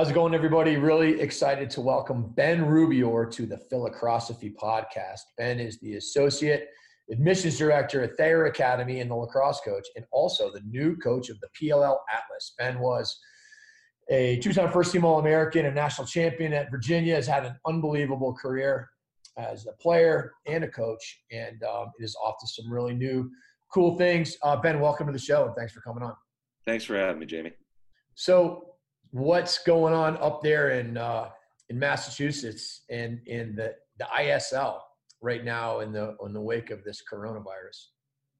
[0.00, 0.78] How's it going, everybody?
[0.78, 5.20] Really excited to welcome Ben Rubeor to the Philocrosophy podcast.
[5.36, 6.68] Ben is the Associate
[7.10, 11.38] Admissions Director at Thayer Academy and the lacrosse coach, and also the new coach of
[11.40, 12.54] the PLL Atlas.
[12.56, 13.20] Ben was
[14.10, 18.88] a two-time first-team All-American and national champion at Virginia, has had an unbelievable career
[19.36, 23.30] as a player and a coach, and um, is off to some really new,
[23.70, 24.38] cool things.
[24.42, 26.14] Uh, ben, welcome to the show, and thanks for coming on.
[26.64, 27.52] Thanks for having me, Jamie.
[28.14, 28.69] So,
[29.10, 31.30] what's going on up there in uh,
[31.68, 34.78] in Massachusetts and in the the ISL
[35.20, 37.86] right now in the in the wake of this coronavirus?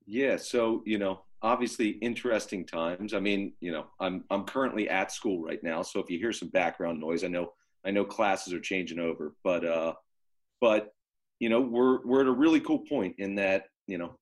[0.07, 3.15] Yeah, so you know, obviously interesting times.
[3.15, 6.33] I mean, you know, I'm I'm currently at school right now, so if you hear
[6.33, 7.53] some background noise, I know
[7.85, 9.95] I know classes are changing over, but uh,
[10.61, 10.93] but
[11.39, 14.19] you know, we're we're at a really cool point in that you know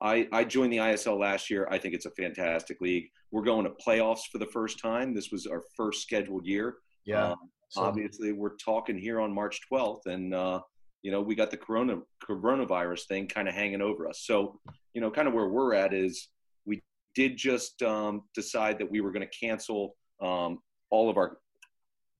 [0.00, 1.66] I, I joined the ISL last year.
[1.70, 3.08] I think it's a fantastic league.
[3.34, 5.12] We're going to playoffs for the first time.
[5.12, 6.76] This was our first scheduled year.
[7.04, 7.32] Yeah.
[7.32, 10.60] Um, so, obviously, we're talking here on March 12th, and uh,
[11.02, 14.22] you know we got the corona coronavirus thing kind of hanging over us.
[14.24, 14.60] So
[14.92, 16.28] you know, kind of where we're at is
[16.64, 16.80] we
[17.16, 20.60] did just um, decide that we were going to cancel um,
[20.90, 21.38] all of our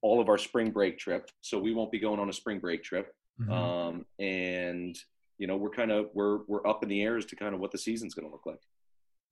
[0.02, 1.30] all of our spring break trip.
[1.42, 3.14] So we won't be going on a spring break trip.
[3.40, 3.52] Mm-hmm.
[3.52, 4.98] Um, and
[5.38, 7.60] you know, we're kind of we're we're up in the air as to kind of
[7.60, 8.60] what the season's going to look like.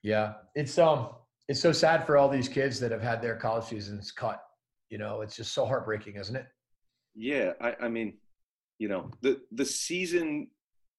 [0.05, 1.09] Yeah, it's um
[1.49, 4.43] it's so sad for all these kids that have had their college seasons cut.
[4.91, 6.47] You know, it's just so heartbreaking, isn't it?
[7.15, 8.15] Yeah, I, I mean,
[8.79, 10.49] you know, the the season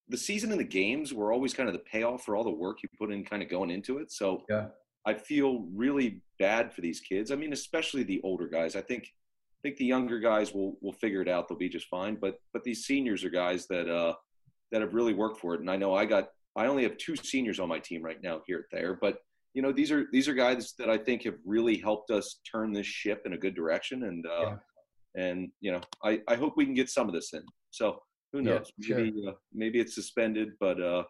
[0.10, 2.84] the season and the games were always kind of the payoff for all the work
[2.84, 4.12] you put in kind of going into it.
[4.12, 4.68] So yeah.
[5.06, 7.32] I feel really bad for these kids.
[7.32, 8.76] I mean, especially the older guys.
[8.76, 11.48] I think I think the younger guys will will figure it out.
[11.48, 12.16] They'll be just fine.
[12.16, 14.14] But but these seniors are guys that uh
[14.72, 15.62] that have really worked for it.
[15.62, 18.42] And I know I got I only have two seniors on my team right now
[18.46, 19.18] here at Thayer, but
[19.54, 22.74] you know these are these are guys that I think have really helped us turn
[22.74, 24.04] this ship in a good direction.
[24.04, 24.56] And uh, yeah.
[25.16, 27.44] and you know I I hope we can get some of this in.
[27.72, 28.00] So
[28.32, 28.72] who knows?
[28.78, 29.32] Yeah, maybe sure.
[29.32, 31.04] uh, maybe it's suspended, but uh,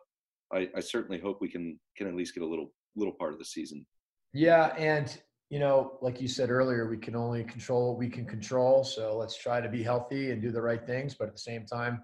[0.53, 3.39] I I certainly hope we can can at least get a little little part of
[3.39, 3.85] the season.
[4.33, 5.17] Yeah, and
[5.49, 8.83] you know, like you said earlier, we can only control what we can control.
[8.83, 11.65] So let's try to be healthy and do the right things, but at the same
[11.65, 12.01] time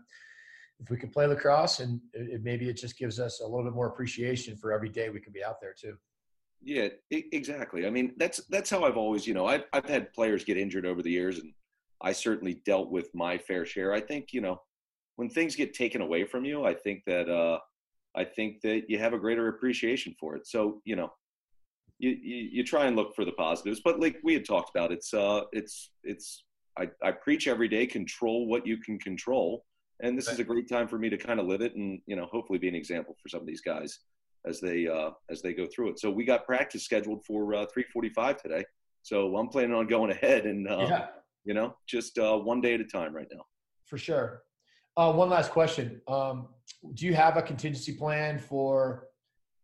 [0.82, 3.74] if we can play lacrosse and it, maybe it just gives us a little bit
[3.74, 5.96] more appreciation for every day we can be out there too.
[6.62, 7.88] Yeah, exactly.
[7.88, 10.86] I mean, that's that's how I've always, you know, I've I've had players get injured
[10.86, 11.54] over the years, and
[12.02, 13.94] I certainly dealt with my fair share.
[13.94, 14.62] I think, you know,
[15.16, 17.60] when things get taken away from you, I think that uh,
[18.16, 20.48] I think that you have a greater appreciation for it.
[20.48, 21.14] So, you know,
[21.98, 24.92] you, you, you try and look for the positives, but like we had talked about,
[24.92, 26.44] it's uh, it's it's
[26.78, 29.64] I, I preach every day: control what you can control
[30.02, 32.16] and this is a great time for me to kind of live it and you
[32.16, 34.00] know hopefully be an example for some of these guys
[34.46, 36.00] as they uh, as they go through it.
[36.00, 38.66] So we got practice scheduled for uh, 3:45 today.
[39.02, 41.08] So I'm planning on going ahead and uh, yeah.
[41.44, 43.44] you know just uh, one day at a time right now.
[43.86, 44.44] For sure.
[44.98, 46.50] Uh, one last question: um,
[46.94, 49.08] Do you have a contingency plan for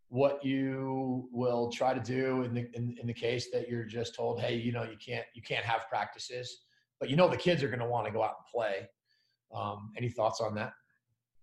[0.09, 4.16] what you will try to do in the in, in the case that you're just
[4.16, 6.63] told, hey, you know, you can't you can't have practices,
[7.00, 8.88] but you know the kids are going to want to go out and play.
[9.53, 10.74] Um, any thoughts on that?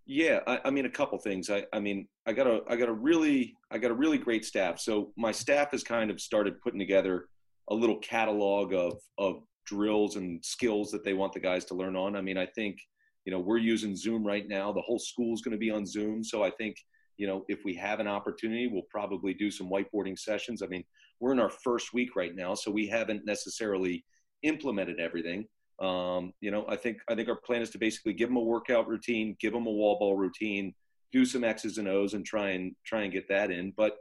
[0.07, 1.49] Yeah, I, I, mean a couple things.
[1.49, 4.45] I, I mean I got a I got a really I got a really great
[4.45, 4.81] staff.
[4.81, 7.27] So my staff has kind of started putting together
[7.71, 11.95] a little catalog of of drills and skills that they want the guys to learn
[11.95, 12.17] on.
[12.17, 12.79] I mean I think
[13.25, 14.73] you know we're using Zoom right now.
[14.73, 16.25] The whole school is going to be on Zoom.
[16.25, 16.77] So I think
[17.17, 20.63] you know if we have an opportunity, we'll probably do some whiteboarding sessions.
[20.63, 20.85] I mean
[21.21, 24.05] we're in our first week right now, so we haven't necessarily
[24.43, 25.47] implemented everything.
[25.83, 28.43] Um, you know, I think I think our plan is to basically give them a
[28.43, 30.75] workout routine, give them a wall ball routine,
[31.11, 33.73] do some X's and O's, and try and try and get that in.
[33.77, 33.97] But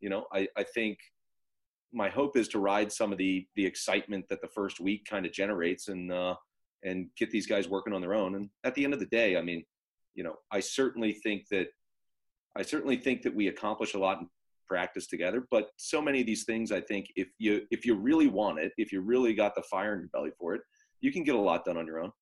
[0.00, 0.98] you know, I, I think
[1.94, 5.24] my hope is to ride some of the the excitement that the first week kind
[5.24, 6.34] of generates, and uh,
[6.84, 8.34] and get these guys working on their own.
[8.34, 9.64] And at the end of the day, I mean,
[10.14, 11.68] you know, I certainly think that
[12.54, 14.28] I certainly think that we accomplish a lot in
[14.68, 15.46] practice together.
[15.50, 18.72] But so many of these things, I think, if you if you really want it,
[18.76, 20.60] if you really got the fire in your belly for it,
[21.00, 22.12] you can get a lot done on your own.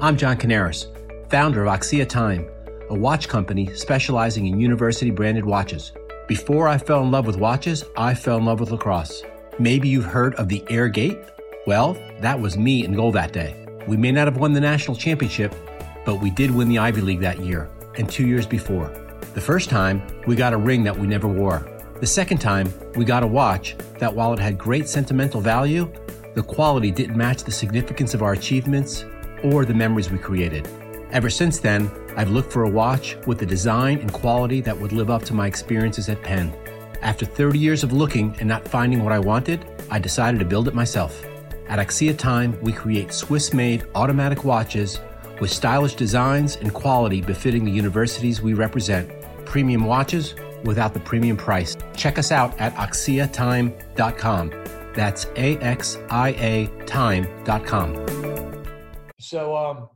[0.00, 0.86] I'm John Canaris,
[1.30, 2.48] founder of Axia Time,
[2.88, 5.92] a watch company specializing in university branded watches.
[6.26, 9.22] Before I fell in love with watches, I fell in love with lacrosse.
[9.58, 11.18] Maybe you've heard of the Air Gait.
[11.66, 13.66] Well, that was me in goal that day.
[13.86, 15.54] We may not have won the national championship,
[16.06, 18.88] but we did win the Ivy League that year and two years before.
[19.34, 21.66] The first time, we got a ring that we never wore.
[22.00, 25.92] The second time, we got a watch that, while it had great sentimental value,
[26.34, 29.04] the quality didn't match the significance of our achievements
[29.42, 30.68] or the memories we created.
[31.10, 34.92] Ever since then, I've looked for a watch with the design and quality that would
[34.92, 36.54] live up to my experiences at Penn.
[37.02, 40.68] After 30 years of looking and not finding what I wanted, I decided to build
[40.68, 41.24] it myself.
[41.68, 45.00] At Axia Time, we create Swiss made automatic watches
[45.40, 49.10] with stylish designs and quality befitting the universities we represent.
[49.46, 50.34] Premium watches
[50.64, 51.76] without the premium price.
[51.96, 54.50] Check us out at axiatime.com.
[54.94, 57.94] That's A X I A time.com.
[59.18, 59.88] So, um,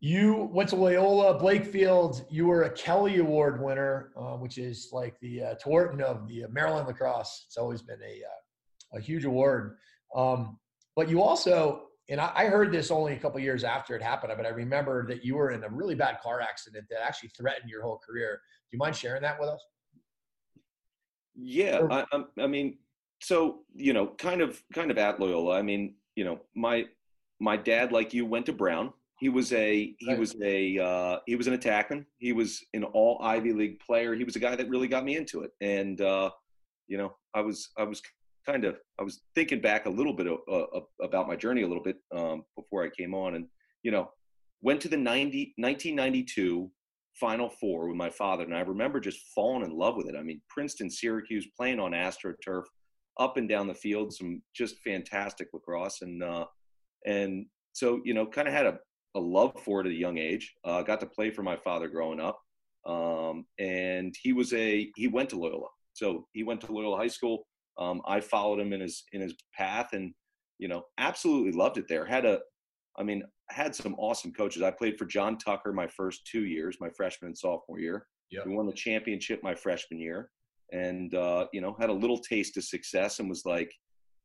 [0.00, 2.24] you went to Loyola Blakefield.
[2.30, 6.44] You were a Kelly Award winner, uh, which is like the uh, Tewaaraton of the
[6.44, 7.44] uh, Maryland lacrosse.
[7.46, 9.76] It's always been a uh, a huge award.
[10.14, 10.58] Um,
[10.96, 14.32] but you also, and I, I, heard this only a couple years after it happened,
[14.36, 17.70] but I remember that you were in a really bad car accident that actually threatened
[17.70, 18.40] your whole career.
[18.70, 19.64] Do you mind sharing that with us?
[21.36, 22.04] Yeah, I,
[22.38, 22.78] I mean,
[23.20, 25.58] so you know, kind of, kind of at Loyola.
[25.58, 26.86] I mean, you know, my
[27.40, 31.36] my dad, like you, went to Brown he was a he was a uh, he
[31.36, 32.06] was an attackman.
[32.18, 34.14] He was an all Ivy League player.
[34.14, 35.50] He was a guy that really got me into it.
[35.60, 36.30] And uh,
[36.88, 38.00] you know, I was I was
[38.46, 41.82] kind of I was thinking back a little bit uh, about my journey a little
[41.82, 43.46] bit um, before I came on, and
[43.82, 44.10] you know,
[44.62, 46.70] went to the 90, 1992
[47.12, 50.16] Final Four with my father, and I remember just falling in love with it.
[50.16, 52.64] I mean, Princeton, Syracuse, playing on AstroTurf,
[53.18, 56.46] up and down the field, some just fantastic lacrosse, and uh,
[57.06, 58.78] and so you know, kind of had a
[59.16, 60.54] a love for it at a young age.
[60.64, 62.40] Uh, got to play for my father growing up,
[62.86, 65.68] um, and he was a he went to Loyola.
[65.92, 67.46] So he went to Loyola High School.
[67.78, 70.12] Um, I followed him in his in his path, and
[70.58, 72.04] you know, absolutely loved it there.
[72.04, 72.38] Had a,
[72.98, 74.62] I mean, had some awesome coaches.
[74.62, 78.06] I played for John Tucker my first two years, my freshman and sophomore year.
[78.30, 78.46] Yep.
[78.46, 80.30] We won the championship my freshman year,
[80.72, 83.72] and uh, you know, had a little taste of success, and was like,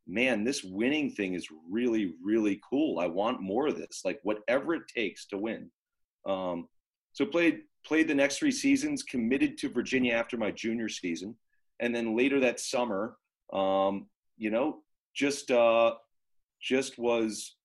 [0.08, 3.00] man, this winning thing is really, really cool.
[3.00, 5.70] I want more of this, like whatever it takes to win.
[6.26, 6.68] Um,
[7.14, 11.36] so played played the next three seasons, committed to Virginia after my junior season,
[11.80, 13.18] and then later that summer,
[13.54, 14.08] um,
[14.38, 14.82] you know,
[15.14, 15.94] just uh,
[16.62, 17.56] just was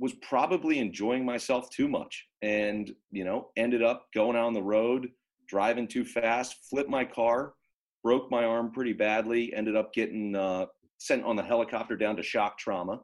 [0.00, 5.08] was probably enjoying myself too much, and you know, ended up going on the road,
[5.54, 7.54] driving too fast, flipped my car,
[8.02, 10.66] broke my arm pretty badly, ended up getting uh,
[10.98, 12.94] sent on the helicopter down to shock trauma,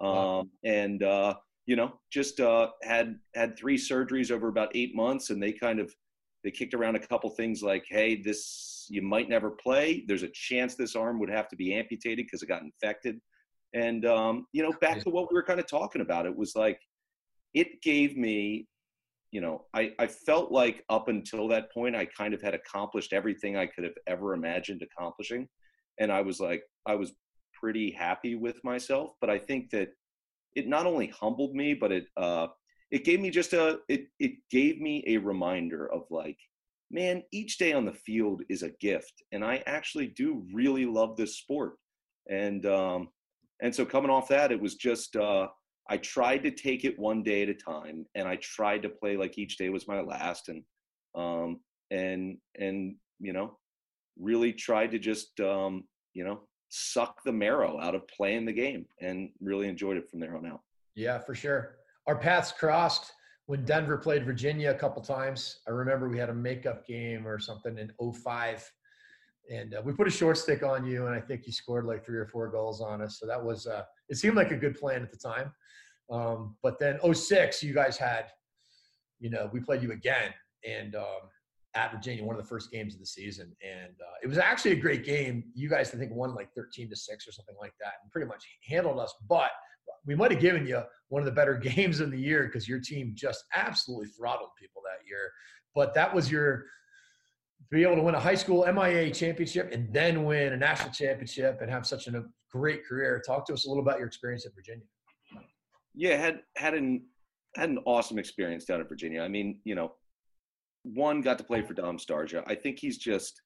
[0.00, 0.44] um, wow.
[0.64, 1.34] and uh,
[1.66, 5.78] you know just uh, had had three surgeries over about eight months, and they kind
[5.78, 5.94] of
[6.42, 10.02] they kicked around a couple things like, hey, this you might never play.
[10.08, 13.20] There's a chance this arm would have to be amputated because it got infected.
[13.72, 16.56] And um, you know, back to what we were kind of talking about, it was
[16.56, 16.80] like
[17.54, 18.66] it gave me,
[19.30, 23.12] you know, I, I felt like up until that point, I kind of had accomplished
[23.12, 25.48] everything I could have ever imagined accomplishing.
[25.98, 27.12] And I was like, I was
[27.54, 29.12] pretty happy with myself.
[29.20, 29.90] But I think that
[30.56, 32.48] it not only humbled me, but it uh,
[32.90, 36.38] it gave me just a it it gave me a reminder of like,
[36.90, 41.16] man, each day on the field is a gift, and I actually do really love
[41.16, 41.74] this sport.
[42.28, 43.08] And um,
[43.62, 45.48] and so coming off that, it was just uh,
[45.88, 49.16] I tried to take it one day at a time, and I tried to play
[49.16, 50.62] like each day was my last, and
[51.14, 51.60] um,
[51.90, 53.58] and and you know,
[54.18, 55.84] really tried to just um,
[56.14, 60.20] you know suck the marrow out of playing the game and really enjoyed it from
[60.20, 60.60] there on out.
[60.94, 61.76] Yeah, for sure.
[62.06, 63.12] Our paths crossed
[63.46, 65.58] when Denver played Virginia a couple times.
[65.66, 68.70] I remember we had a makeup game or something in 05
[69.50, 72.04] and uh, we put a short stick on you and I think you scored like
[72.04, 73.18] three or four goals on us.
[73.18, 75.52] So that was uh, it seemed like a good plan at the time.
[76.10, 78.26] Um, but then 06 you guys had
[79.20, 80.32] you know, we played you again
[80.66, 81.28] and um,
[81.74, 84.72] at Virginia, one of the first games of the season, and uh, it was actually
[84.72, 85.44] a great game.
[85.54, 88.26] You guys, I think, won like thirteen to six or something like that, and pretty
[88.26, 89.14] much handled us.
[89.28, 89.50] But
[90.04, 92.80] we might have given you one of the better games of the year because your
[92.80, 95.30] team just absolutely throttled people that year.
[95.74, 96.64] But that was your
[97.70, 100.92] to be able to win a high school MIA championship and then win a national
[100.92, 103.22] championship and have such a great career.
[103.24, 104.84] Talk to us a little about your experience at Virginia.
[105.94, 107.02] Yeah, had had an
[107.56, 109.22] had an awesome experience down at Virginia.
[109.22, 109.92] I mean, you know,
[110.82, 112.42] one got to play for Dom Starsia.
[112.46, 113.42] I think he's just,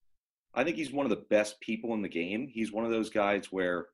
[0.54, 2.48] I think he's one of the best people in the game.
[2.52, 3.86] He's one of those guys where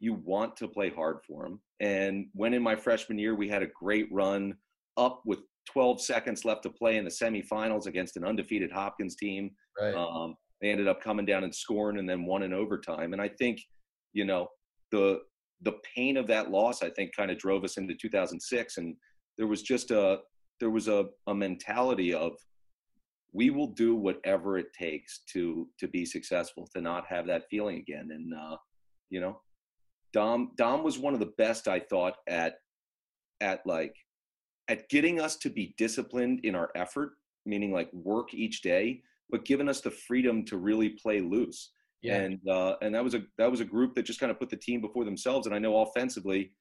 [0.00, 1.60] you want to play hard for him.
[1.80, 4.54] And when in my freshman year we had a great run
[4.96, 5.40] up with
[5.72, 9.50] 12 seconds left to play in the semifinals against an undefeated Hopkins team.
[9.80, 9.94] Right.
[9.94, 13.12] Um, they ended up coming down and scoring and then won in overtime.
[13.12, 13.60] And I think,
[14.12, 14.48] you know,
[14.90, 15.20] the
[15.62, 18.76] the pain of that loss, I think, kind of drove us into 2006.
[18.78, 18.94] And
[19.36, 20.18] there was just a
[20.60, 22.32] there was a, a mentality of
[23.32, 27.78] we will do whatever it takes to to be successful, to not have that feeling
[27.78, 28.08] again.
[28.10, 28.56] And uh,
[29.10, 29.40] you know,
[30.12, 32.54] Dom Dom was one of the best I thought at
[33.40, 33.94] at like
[34.68, 37.12] at getting us to be disciplined in our effort,
[37.46, 41.72] meaning like work each day, but giving us the freedom to really play loose.
[42.02, 42.16] Yeah.
[42.16, 44.50] And uh, and that was a that was a group that just kind of put
[44.50, 45.46] the team before themselves.
[45.46, 46.52] And I know offensively,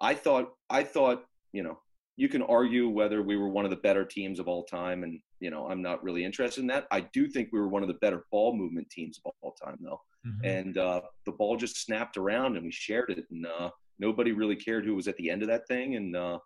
[0.00, 1.78] I thought I thought you know
[2.16, 5.20] you can argue whether we were one of the better teams of all time, and
[5.40, 6.86] you know I'm not really interested in that.
[6.92, 9.78] I do think we were one of the better ball movement teams of all time,
[9.80, 10.00] though.
[10.26, 10.44] Mm-hmm.
[10.44, 14.56] And uh, the ball just snapped around, and we shared it, and uh, nobody really
[14.56, 15.96] cared who was at the end of that thing.
[15.96, 16.38] And uh,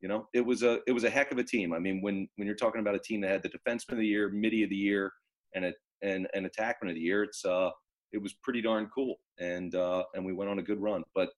[0.00, 1.72] you know, it was a it was a heck of a team.
[1.72, 4.06] I mean, when when you're talking about a team that had the defenseman of the
[4.06, 5.12] year, midi of the year,
[5.54, 7.70] and a and an attackman of the year, it's uh
[8.12, 9.16] it was pretty darn cool.
[9.38, 11.02] And uh and we went on a good run.
[11.14, 11.30] But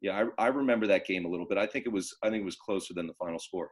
[0.00, 1.58] yeah, I I remember that game a little bit.
[1.58, 3.68] I think it was I think it was closer than the final score.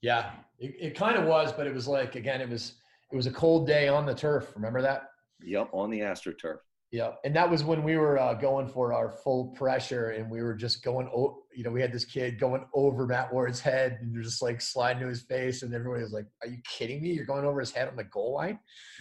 [0.00, 2.74] Yeah, it, it kind of was, but it was like again, it was
[3.12, 4.52] it was a cold day on the turf.
[4.54, 5.10] Remember that?
[5.44, 6.58] Yep, on the AstroTurf.
[6.92, 10.42] Yeah, and that was when we were uh, going for our full pressure, and we
[10.42, 11.08] were just going.
[11.54, 14.60] You know, we had this kid going over Matt Ward's head, and you're just like
[14.60, 17.12] sliding to his face, and everybody was like, "Are you kidding me?
[17.12, 18.58] You're going over his head on the goal line?"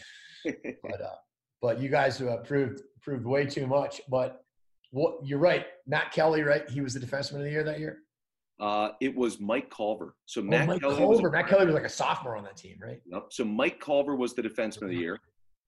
[0.45, 1.15] but uh,
[1.61, 3.99] but you guys uh, proved proved way too much.
[4.09, 4.45] But
[4.91, 6.69] what you're right, Matt Kelly, right?
[6.69, 7.99] He was the defenseman of the year that year.
[8.57, 10.15] Uh, it was Mike Culver.
[10.27, 11.23] So oh, Matt Mike Kelly Culver.
[11.23, 13.01] Was, Matt Kelly was like a sophomore on that team, right?
[13.05, 13.25] Yep.
[13.31, 15.19] So Mike Culver was the defenseman of the year.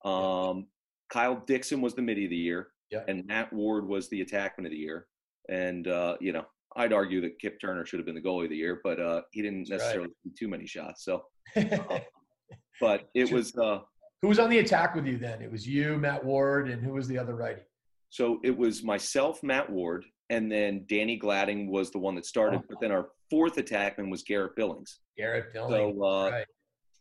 [0.06, 0.68] Um,
[1.10, 3.04] Kyle Dixon was the midi of the year, yeah.
[3.08, 5.08] and Matt Ward was the attackman of the year.
[5.50, 6.46] And uh, you know,
[6.76, 9.22] I'd argue that Kip Turner should have been the goalie of the year, but uh,
[9.32, 10.36] he didn't That's necessarily right.
[10.38, 11.06] too many shots.
[11.06, 11.24] So,
[11.56, 12.00] uh,
[12.82, 13.56] but it was.
[13.56, 13.80] Uh,
[14.22, 15.42] who was on the attack with you then?
[15.42, 17.62] It was you, Matt Ward, and who was the other righty?
[18.10, 22.62] So it was myself, Matt Ward, and then Danny Glading was the one that started.
[22.62, 22.66] Oh.
[22.70, 25.00] But then our fourth attackman was Garrett Billings.
[25.18, 25.98] Garrett Billings.
[25.98, 26.46] So, uh, right.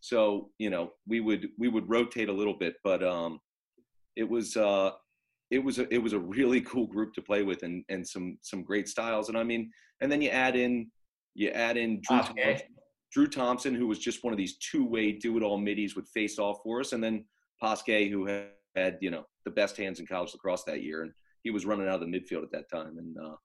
[0.01, 3.39] so you know, we would we would rotate a little bit, but um,
[4.15, 4.91] it was uh,
[5.51, 8.37] it was a, it was a really cool group to play with and and some
[8.41, 9.29] some great styles.
[9.29, 10.89] And I mean, and then you add in
[11.35, 12.43] you add in Drew okay.
[12.43, 12.67] Thompson,
[13.11, 16.07] Drew Thompson, who was just one of these two way do it all middies would
[16.07, 17.25] face off for us, and then
[17.61, 21.11] Pasquet, who had, had you know the best hands in college lacrosse that year, and
[21.43, 23.35] he was running out of the midfield at that time, and uh,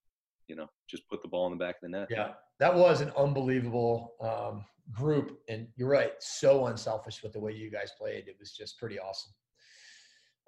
[0.49, 2.09] you know just put the ball in the back of the net.
[2.11, 7.53] Yeah, that was an unbelievable um, group, and you're right, so unselfish with the way
[7.53, 8.29] you guys played.
[8.29, 9.33] It was just pretty awesome.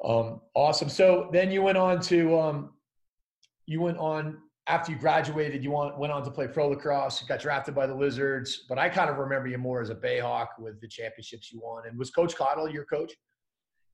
[0.04, 0.88] Um, awesome.
[0.88, 2.70] So then you went on to um,
[3.66, 5.62] you went on after you graduated.
[5.62, 7.20] You went went on to play pro lacrosse.
[7.20, 9.94] You got drafted by the Lizards, but I kind of remember you more as a
[9.94, 11.86] Bayhawk with the championships you won.
[11.86, 13.12] And was Coach Cottle your coach?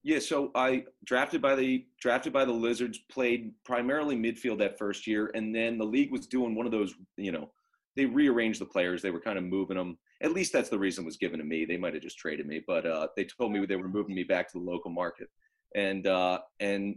[0.04, 5.06] Yeah, so I drafted by the drafted by the Lizards, played primarily midfield that first
[5.08, 7.50] year, and then the league was doing one of those, you know,
[7.96, 9.02] they rearranged the players.
[9.02, 9.98] They were kind of moving them.
[10.22, 11.64] At least that's the reason was given to me.
[11.64, 14.22] They might have just traded me, but uh, they told me they were moving me
[14.22, 15.28] back to the local market
[15.76, 16.96] and uh, and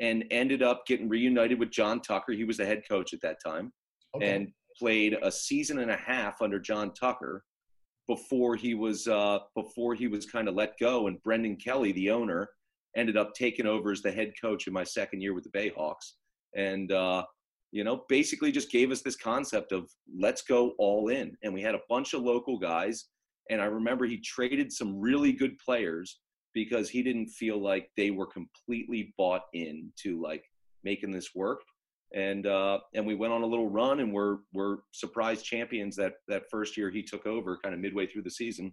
[0.00, 2.32] and ended up getting reunited with John Tucker.
[2.32, 3.70] He was the head coach at that time,
[4.16, 4.34] okay.
[4.34, 7.44] and played a season and a half under John Tucker
[8.08, 11.08] before he was uh, before he was kind of let go.
[11.08, 12.48] And Brendan Kelly, the owner,
[12.96, 16.14] ended up taking over as the head coach in my second year with the Bayhawks,
[16.56, 17.24] and uh,
[17.72, 21.36] you know basically just gave us this concept of let's go all in.
[21.42, 23.06] And we had a bunch of local guys.
[23.48, 26.20] And I remember he traded some really good players
[26.54, 30.44] because he didn't feel like they were completely bought in to like
[30.84, 31.60] making this work.
[32.14, 36.14] And uh, and we went on a little run and we're we're surprise champions that
[36.26, 38.72] that first year he took over kind of midway through the season.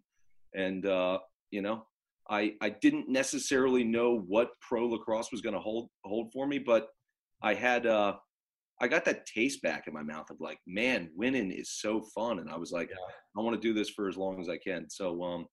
[0.56, 1.20] And uh,
[1.52, 1.86] you know
[2.30, 6.60] I I didn't necessarily know what pro lacrosse was going to hold hold for me
[6.60, 6.90] but
[7.42, 8.16] I had uh
[8.80, 12.40] I got that taste back in my mouth of like man winning is so fun.
[12.40, 12.96] And I was like yeah.
[13.38, 14.90] I want to do this for as long as I can.
[14.90, 15.48] So um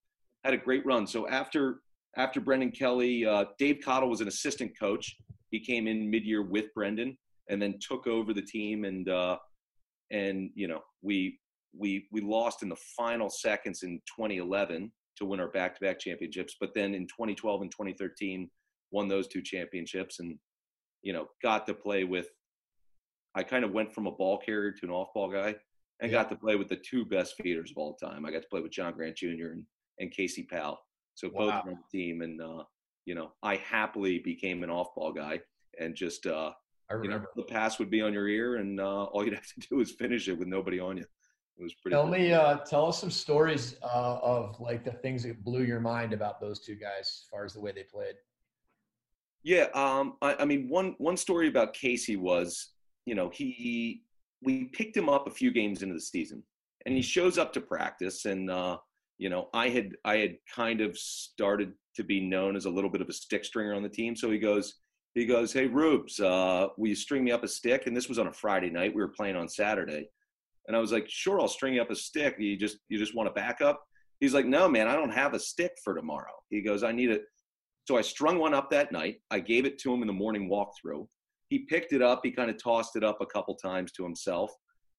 [0.45, 1.07] had a great run.
[1.07, 1.81] So after
[2.17, 5.17] after Brendan Kelly, uh, Dave Cottle was an assistant coach.
[5.51, 7.17] He came in mid-year with Brendan
[7.49, 8.85] and then took over the team.
[8.85, 9.37] And uh,
[10.11, 11.39] and you know we
[11.77, 16.57] we we lost in the final seconds in 2011 to win our back-to-back championships.
[16.61, 18.51] But then in 2012 and 2013,
[18.91, 20.39] won those two championships and
[21.03, 22.29] you know got to play with.
[23.35, 25.57] I kind of went from a ball carrier to an off-ball guy
[26.01, 26.23] and yeah.
[26.23, 28.25] got to play with the two best feeders of all time.
[28.25, 29.53] I got to play with John Grant Jr.
[29.53, 29.65] and,
[29.99, 30.79] and Casey Powell.
[31.15, 31.47] So wow.
[31.47, 32.65] both on the team, and uh,
[33.05, 35.41] you know, I happily became an off-ball guy,
[35.79, 36.53] and just uh,
[37.03, 39.69] you know, the pass would be on your ear, and uh, all you'd have to
[39.69, 41.05] do is finish it with nobody on you.
[41.57, 41.95] It was pretty.
[41.95, 42.13] Tell cool.
[42.13, 46.13] me, uh, tell us some stories uh, of like the things that blew your mind
[46.13, 48.15] about those two guys, as far as the way they played.
[49.45, 52.75] Yeah, um, I, I mean, one one story about Casey was
[53.07, 54.03] you know, he
[54.43, 56.43] we picked him up a few games into the season,
[56.87, 58.79] and he shows up to practice, and uh,
[59.19, 62.91] you know, I had I had kind of started to be known as a little
[62.91, 64.17] bit of a stick stringer on the team.
[64.17, 64.75] So he goes,
[65.15, 68.19] he goes, "Hey Rubes, uh, will you string me up a stick?" And this was
[68.19, 68.95] on a Friday night.
[68.95, 70.09] We were playing on Saturday,
[70.67, 72.37] and I was like, "Sure, I'll string you up a stick.
[72.39, 73.81] You just you just want a backup?"
[74.21, 77.11] He's like, "No, man, I don't have a stick for tomorrow." He goes, "I need
[77.11, 77.23] it."
[77.87, 79.21] So I strung one up that night.
[79.31, 81.07] I gave it to him in the morning walkthrough.
[81.49, 82.21] He picked it up.
[82.25, 84.51] He kind of tossed it up a couple times to himself,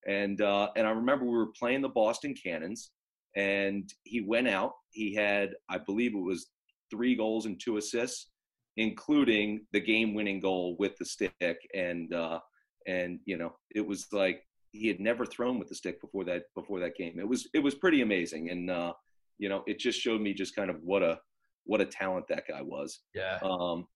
[0.06, 2.92] and uh, and I remember we were playing the Boston Cannons,
[3.36, 4.72] and he went out.
[4.90, 6.48] He had, I believe, it was
[6.90, 8.28] three goals and two assists
[8.76, 12.38] including the game-winning goal with the stick, and uh,
[12.86, 16.44] and you know it was like he had never thrown with the stick before that
[16.54, 17.18] before that game.
[17.18, 18.92] It was it was pretty amazing, and uh,
[19.38, 21.18] you know it just showed me just kind of what a
[21.64, 23.00] what a talent that guy was.
[23.14, 23.38] Yeah.
[23.42, 23.86] Um,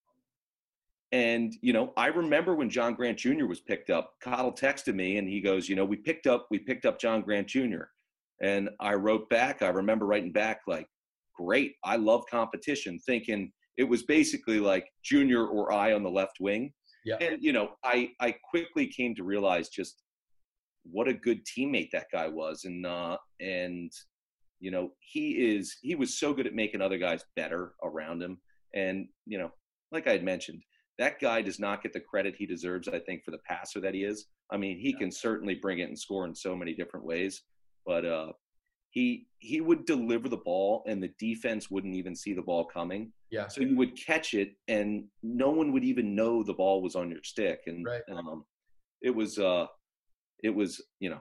[1.13, 3.47] and you know, I remember when John Grant Jr.
[3.47, 4.15] was picked up.
[4.23, 7.21] Cottle texted me, and he goes, "You know, we picked up we picked up John
[7.21, 7.85] Grant Jr."
[8.43, 9.63] And I wrote back.
[9.63, 10.87] I remember writing back like,
[11.37, 16.39] "Great, I love competition." Thinking it was basically like Junior or I on the left
[16.41, 16.73] wing.
[17.05, 17.17] Yeah.
[17.21, 20.03] And you know, I I quickly came to realize just
[20.85, 23.91] what a good teammate that guy was, and uh, and
[24.61, 28.39] you know, he is he was so good at making other guys better around him,
[28.75, 29.51] and you know,
[29.93, 30.63] like I had mentioned,
[30.99, 32.89] that guy does not get the credit he deserves.
[32.89, 34.27] I think for the passer that he is.
[34.53, 37.43] I mean, he can certainly bring it and score in so many different ways,
[37.87, 38.33] but uh,
[38.91, 43.13] he he would deliver the ball and the defense wouldn't even see the ball coming.
[43.31, 43.49] Yeah.
[43.49, 47.11] So you would catch it and no one would even know the ball was on
[47.11, 47.61] your stick.
[47.67, 48.03] And Right.
[48.11, 48.45] um,
[49.01, 49.67] it was uh
[50.43, 51.21] it was, you know,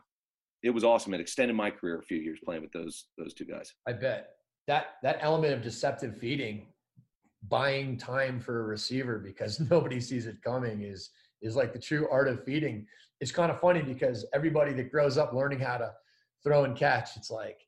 [0.64, 1.14] it was awesome.
[1.14, 3.74] It extended my career a few years playing with those those two guys.
[3.88, 4.32] I bet
[4.68, 6.68] that that element of deceptive feeding,
[7.48, 11.12] buying time for a receiver because nobody sees it coming is
[11.42, 12.86] is like the true art of feeding.
[13.22, 15.94] It's kind of funny because everybody that grows up learning how to
[16.44, 17.60] throw and catch, it's like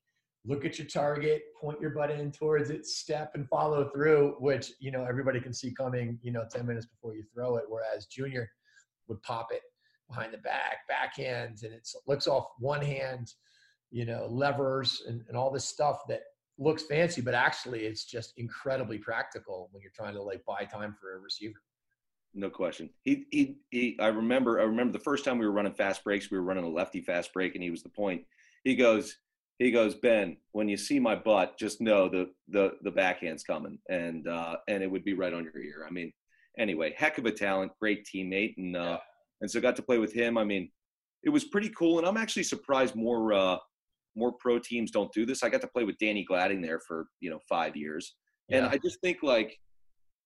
[0.45, 4.71] look at your target, point your butt in towards it, step and follow through, which
[4.79, 7.65] you know everybody can see coming, you know, 10 minutes before you throw it.
[7.67, 8.49] Whereas junior
[9.07, 9.61] would pop it
[10.09, 13.33] behind the back, backhand, and it looks off one hand,
[13.91, 16.21] you know, levers and, and all this stuff that
[16.57, 20.95] looks fancy, but actually it's just incredibly practical when you're trying to like buy time
[20.99, 21.59] for a receiver.
[22.33, 22.89] No question.
[23.03, 26.31] He, he, he, I remember, I remember the first time we were running fast breaks,
[26.31, 28.23] we were running a lefty fast break and he was the point.
[28.63, 29.17] He goes,
[29.59, 33.77] he goes, Ben, when you see my butt, just know the, the, the backhand's coming
[33.89, 35.85] and, uh, and it would be right on your ear.
[35.87, 36.11] I mean,
[36.57, 38.55] anyway, heck of a talent, great teammate.
[38.57, 38.97] And, uh,
[39.41, 40.37] and so got to play with him.
[40.37, 40.71] I mean,
[41.23, 41.99] it was pretty cool.
[41.99, 43.57] And I'm actually surprised more, uh,
[44.15, 45.43] more pro teams don't do this.
[45.43, 48.15] I got to play with Danny Glading there for, you know, five years.
[48.49, 49.57] And I just think like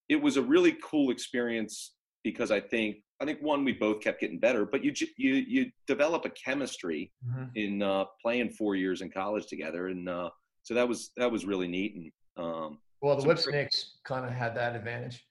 [0.10, 1.94] it was a really cool experience
[2.25, 5.71] because I think I think one we both kept getting better, but you you you
[5.88, 7.13] develop a chemistry
[7.55, 10.29] in uh, playing four years in college together, and uh,
[10.63, 11.95] so that was that was really neat.
[11.95, 12.11] And
[12.45, 15.23] um, Well, the So Whip great- Snakes kind of had that advantage.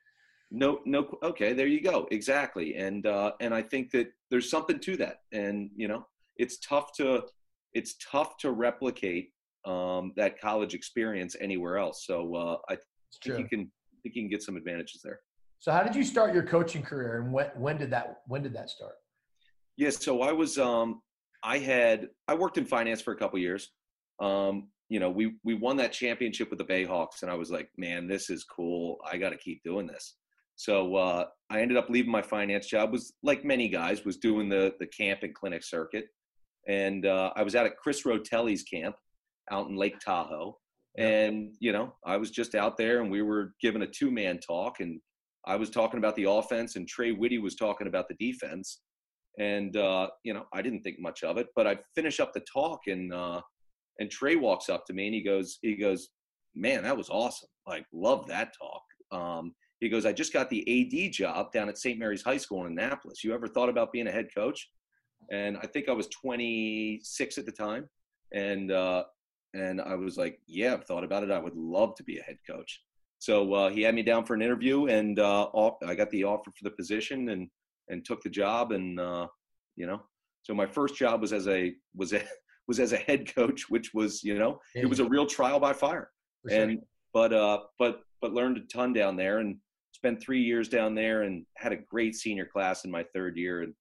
[0.51, 2.77] no no okay, there you go, exactly.
[2.77, 6.93] And uh, and I think that there's something to that, and you know it's tough
[6.99, 7.25] to
[7.75, 9.27] it's tough to replicate
[9.67, 12.07] um, that college experience anywhere else.
[12.07, 12.77] So uh, I
[13.25, 13.61] think you can
[13.95, 15.21] I think you can get some advantages there.
[15.65, 18.53] So how did you start your coaching career and when, when did that, when did
[18.53, 18.97] that start?
[19.79, 21.01] Yes, so I was um
[21.43, 23.71] I had I worked in finance for a couple years.
[24.21, 27.71] Um, you know, we we won that championship with the Bayhawks and I was like,
[27.79, 28.99] man, this is cool.
[29.11, 30.17] I got to keep doing this.
[30.57, 34.51] So uh I ended up leaving my finance job was like many guys was doing
[34.51, 36.09] the the camp and clinic circuit.
[36.69, 38.97] And uh I was out at Chris Rotelli's camp
[39.51, 40.59] out in Lake Tahoe.
[40.99, 44.81] And, you know, I was just out there and we were given a two-man talk
[44.81, 45.01] and
[45.47, 48.81] I was talking about the offense and Trey Whitty was talking about the defense
[49.39, 51.49] and uh, you know I didn't think much of it.
[51.57, 53.41] But I finish up the talk, and uh,
[53.99, 56.09] and Trey walks up to me and he goes, he goes,
[56.55, 57.49] man, that was awesome.
[57.67, 58.83] Like, love that talk.
[59.13, 61.99] Um, he goes, I just got the AD job down at St.
[61.99, 63.23] Mary's High School in Annapolis.
[63.23, 64.69] You ever thought about being a head coach?
[65.31, 67.89] And I think I was 26 at the time,
[68.33, 69.05] and uh,
[69.55, 71.31] and I was like, yeah, I've thought about it.
[71.31, 72.83] I would love to be a head coach.
[73.25, 76.25] So uh, he had me down for an interview, and uh, off- I got the
[76.25, 77.49] offer for the position, and
[77.89, 79.27] and took the job and uh,
[79.77, 80.01] you know
[80.43, 82.23] so my first job was as a was a
[82.69, 85.73] was as a head coach which was you know it was a real trial by
[85.73, 86.11] fire
[86.49, 86.63] sure.
[86.63, 86.79] and
[87.13, 89.57] but uh but but learned a ton down there and
[89.93, 93.63] spent three years down there and had a great senior class in my third year
[93.63, 93.75] and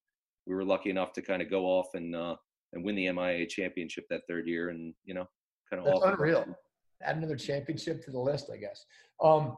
[0.45, 2.35] we were lucky enough to kind of go off and uh
[2.73, 5.25] and win the MIA championship that third year and you know
[5.69, 6.45] kind of That's unreal.
[7.01, 8.85] Add another championship to the list, I guess.
[9.21, 9.57] Um,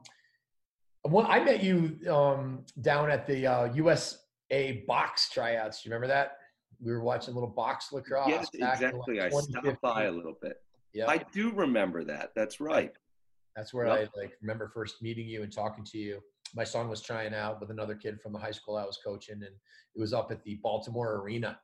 [1.03, 4.25] when I met you um, down at the uh, U.S.
[4.51, 5.81] a box tryouts.
[5.81, 6.37] Do you remember that?
[6.81, 8.27] We were watching a little box lacrosse.
[8.27, 9.19] Yes, exactly.
[9.19, 10.61] Like I stopped by a little bit.
[10.93, 12.31] Yeah, I do remember that.
[12.35, 12.93] That's right.
[13.55, 14.09] That's where yep.
[14.15, 16.19] I like remember first meeting you and talking to you.
[16.55, 19.35] My son was trying out with another kid from the high school I was coaching,
[19.35, 21.57] and it was up at the Baltimore Arena.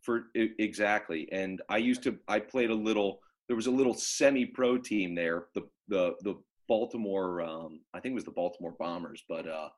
[0.00, 2.18] For exactly, and I used to.
[2.28, 3.20] I played a little.
[3.48, 5.46] There was a little semi-pro team there.
[5.54, 6.34] The the the
[6.68, 7.42] Baltimore.
[7.42, 9.68] Um, I think it was the Baltimore Bombers, but uh,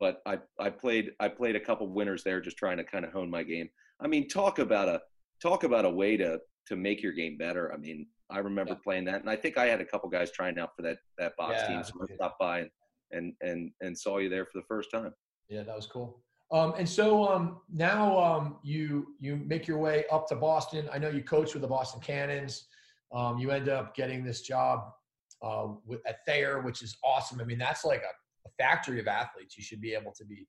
[0.00, 3.12] but I I played I played a couple winners there, just trying to kind of
[3.12, 3.68] hone my game.
[4.00, 5.00] I mean, talk about a
[5.42, 7.72] talk about a way to to make your game better.
[7.72, 8.78] I mean, I remember yeah.
[8.82, 11.36] playing that, and I think I had a couple guys trying out for that that
[11.36, 12.70] box yeah, team, so I stopped by and,
[13.12, 15.12] and and and saw you there for the first time.
[15.48, 16.22] Yeah, that was cool.
[16.52, 20.88] Um, and so um, now um, you you make your way up to Boston.
[20.92, 22.68] I know you coach with the Boston Cannons.
[23.12, 24.90] Um, you end up getting this job
[25.42, 25.68] uh,
[26.06, 27.40] at Thayer, which is awesome.
[27.40, 29.56] I mean, that's like a, a, factory of athletes.
[29.56, 30.46] You should be able to be,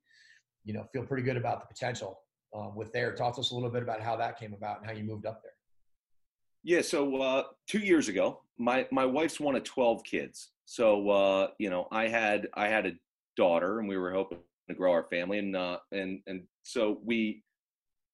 [0.63, 2.20] you know, feel pretty good about the potential
[2.56, 3.13] uh, with Thayer.
[3.13, 5.26] Talk to us a little bit about how that came about and how you moved
[5.26, 5.52] up there.
[6.63, 10.50] Yeah, so uh, two years ago, my my wife's one of twelve kids.
[10.65, 12.91] So uh, you know, I had I had a
[13.38, 17.43] daughter, and we were hoping to grow our family, and uh, and and so we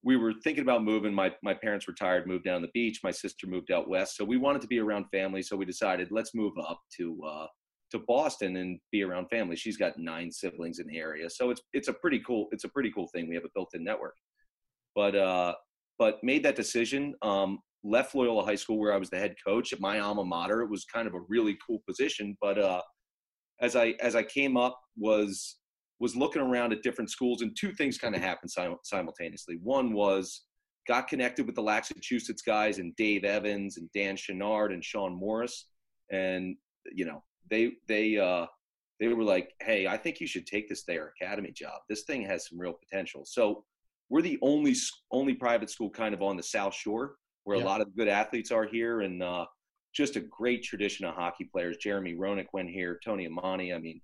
[0.04, 1.14] we were thinking about moving.
[1.14, 3.00] My my parents retired, moved down the beach.
[3.04, 5.42] My sister moved out west, so we wanted to be around family.
[5.42, 7.48] So we decided let's move up to uh,
[7.92, 9.56] to Boston and be around family.
[9.56, 12.70] She's got nine siblings in the area, so it's it's a pretty cool it's a
[12.70, 13.30] pretty cool thing.
[13.30, 14.16] We have a built-in network,
[14.96, 15.54] but uh,
[15.98, 17.16] but made that decision.
[17.22, 20.62] Um, left Loyola High School where I was the head coach at my alma mater.
[20.62, 22.82] It was kind of a really cool position, but uh,
[23.62, 25.58] as I as I came up was
[26.00, 28.52] was looking around at different schools, and two things kind of happened
[28.84, 29.58] simultaneously.
[29.62, 30.44] One was
[30.88, 35.68] got connected with the Laxachusetts guys and Dave Evans and Dan Chenard and Sean Morris,
[36.12, 36.56] and
[36.92, 38.46] you know they they uh,
[39.00, 41.82] they were like, "Hey, I think you should take this Thayer Academy job.
[41.90, 43.64] This thing has some real potential." So
[44.10, 44.76] we're the only
[45.12, 47.64] only private school kind of on the South Shore where yeah.
[47.64, 49.46] a lot of good athletes are here, and uh,
[49.94, 51.78] just a great tradition of hockey players.
[51.78, 53.76] Jeremy Roenick went here, Tony Amonte.
[53.76, 54.02] I mean,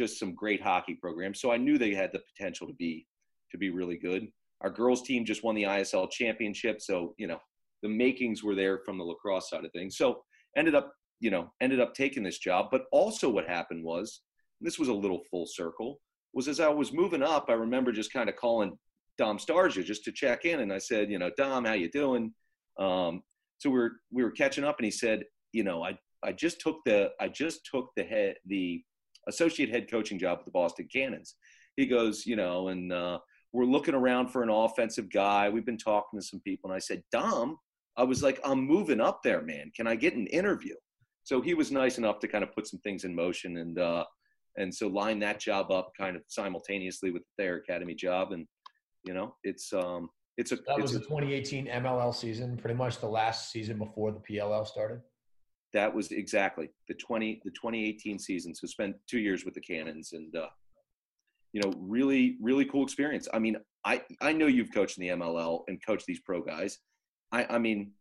[0.00, 1.40] just some great hockey programs.
[1.40, 3.06] So I knew they had the potential to be
[3.50, 4.28] to be really good.
[4.62, 7.38] Our girls team just won the ISL championship, so you know
[7.82, 9.96] the makings were there from the lacrosse side of things.
[9.98, 10.22] So
[10.56, 12.68] ended up, you know, ended up taking this job.
[12.70, 14.22] But also what happened was,
[14.60, 16.00] this was a little full circle,
[16.32, 18.78] was as I was moving up, I remember just kind of calling
[19.18, 22.32] Dom Starsia just to check in, and I said, you know, Dom, how you doing?
[22.78, 23.22] Um,
[23.58, 26.58] so we were we were catching up, and he said, you know, I I just
[26.60, 28.82] took the I just took the head the
[29.28, 31.36] associate head coaching job with the Boston Cannons.
[31.76, 33.18] He goes, you know, and uh,
[33.52, 35.48] we're looking around for an offensive guy.
[35.48, 37.56] We've been talking to some people, and I said, Dom,
[37.96, 39.70] I was like, I'm moving up there, man.
[39.74, 40.74] Can I get an interview?
[41.24, 44.04] So he was nice enough to kind of put some things in motion, and uh,
[44.56, 48.46] and so line that job up kind of simultaneously with the Thayer Academy job, and
[49.04, 52.98] you know, it's um, it's a that it's was the 2018 MLL season, pretty much
[52.98, 55.00] the last season before the PLL started.
[55.72, 58.54] That was exactly the 20 the 2018 season.
[58.54, 60.48] So spent two years with the Cannons, and uh,
[61.52, 63.28] you know, really really cool experience.
[63.32, 66.78] I mean, I I know you've coached in the MLL and coached these pro guys.
[67.32, 67.92] I I mean,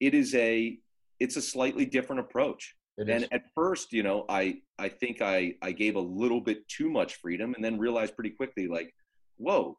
[0.00, 0.78] it is a
[1.20, 2.74] it's a slightly different approach.
[2.98, 6.90] and at first, you know, I I think I I gave a little bit too
[6.90, 8.92] much freedom, and then realized pretty quickly, like,
[9.36, 9.78] whoa,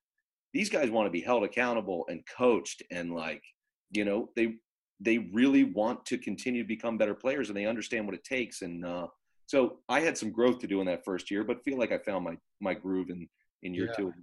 [0.53, 3.43] these guys want to be held accountable and coached and like
[3.91, 4.55] you know they
[5.03, 8.61] they really want to continue to become better players and they understand what it takes.
[8.61, 9.07] And uh,
[9.45, 11.97] so i had some growth to do in that first year but feel like i
[11.97, 13.27] found my my groove in
[13.63, 13.95] in year yeah.
[13.97, 14.13] two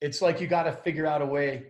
[0.00, 1.66] it's like you got to figure out a way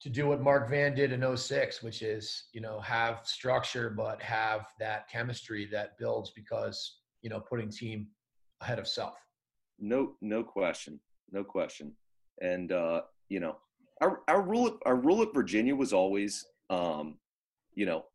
[0.00, 4.20] to do what mark van did in 06 which is you know have structure but
[4.22, 8.06] have that chemistry that builds because you know putting team
[8.62, 9.18] ahead of self.
[9.78, 10.98] No no question
[11.30, 11.92] no question.
[12.40, 13.56] And uh you know,
[14.00, 17.18] our our rule at, our rule at Virginia was always, um,
[17.76, 18.06] you know,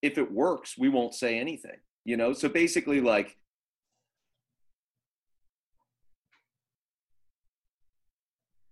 [0.00, 1.76] if it works, we won't say anything.
[2.04, 3.36] You know, so basically, like,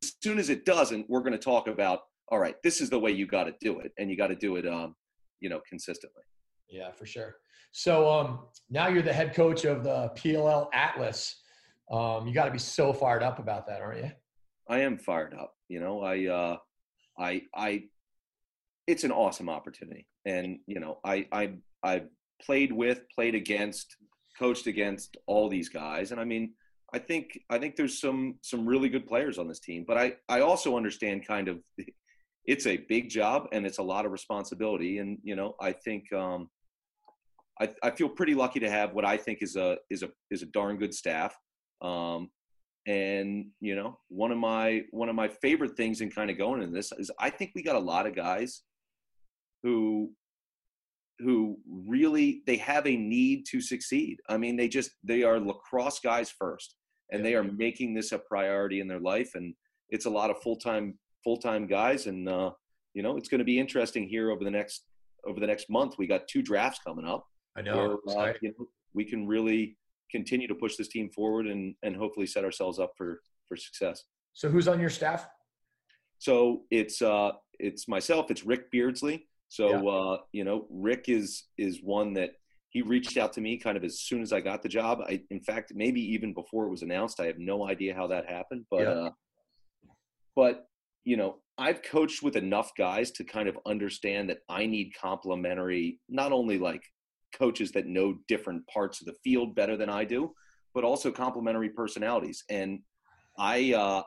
[0.02, 2.98] as soon as it doesn't, we're going to talk about, all right, this is the
[2.98, 4.94] way you got to do it, and you got to do it, um,
[5.40, 6.22] you know, consistently.
[6.68, 7.36] Yeah, for sure.
[7.72, 8.38] So um,
[8.70, 11.42] now you're the head coach of the PLL Atlas.
[11.90, 14.12] Um, you got to be so fired up about that, aren't you?
[14.68, 15.54] I am fired up.
[15.68, 16.56] You know, I, uh,
[17.18, 17.84] I, I,
[18.86, 22.08] it's an awesome opportunity, and you know, I, I, I've
[22.42, 23.96] played with, played against,
[24.38, 26.52] coached against all these guys, and I mean,
[26.92, 30.14] I think, I think there's some, some really good players on this team, but I,
[30.28, 31.58] I also understand kind of,
[32.46, 36.12] it's a big job and it's a lot of responsibility, and you know, I think,
[36.12, 36.50] um,
[37.60, 40.42] I, I feel pretty lucky to have what I think is a, is a, is
[40.42, 41.36] a darn good staff.
[41.80, 42.30] Um,
[42.86, 46.62] and you know, one of my one of my favorite things in kind of going
[46.62, 48.62] in this is I think we got a lot of guys
[49.64, 50.12] who
[51.18, 54.20] who really they have a need to succeed.
[54.28, 56.76] I mean, they just they are lacrosse guys first,
[57.10, 59.54] and they are making this a priority in their life, and
[59.88, 62.50] it's a lot of full time full time guys, and uh,
[62.92, 64.84] you know, it's going to be interesting here over the next
[65.26, 65.96] over the next month.
[65.98, 67.26] We got two drafts coming up.
[67.56, 67.98] I know.
[68.04, 69.76] Where, uh, you know we can really
[70.10, 74.04] continue to push this team forward and and hopefully set ourselves up for for success.
[74.32, 75.26] So who's on your staff?
[76.18, 78.30] So it's uh it's myself.
[78.30, 79.28] It's Rick Beardsley.
[79.48, 79.90] So yeah.
[79.90, 82.30] uh, you know, Rick is is one that
[82.70, 84.98] he reached out to me kind of as soon as I got the job.
[85.08, 87.20] I, in fact, maybe even before it was announced.
[87.20, 88.88] I have no idea how that happened, but yeah.
[88.88, 89.10] uh,
[90.34, 90.66] but
[91.04, 96.00] you know, I've coached with enough guys to kind of understand that I need complementary,
[96.08, 96.82] not only like
[97.32, 100.32] coaches that know different parts of the field better than I do,
[100.74, 102.42] but also complementary personalities.
[102.50, 102.80] And
[103.38, 104.02] I uh,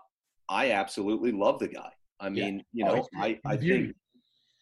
[0.50, 1.92] I absolutely love the guy.
[2.20, 2.88] I mean, yeah.
[2.90, 3.96] you know, oh, I, I think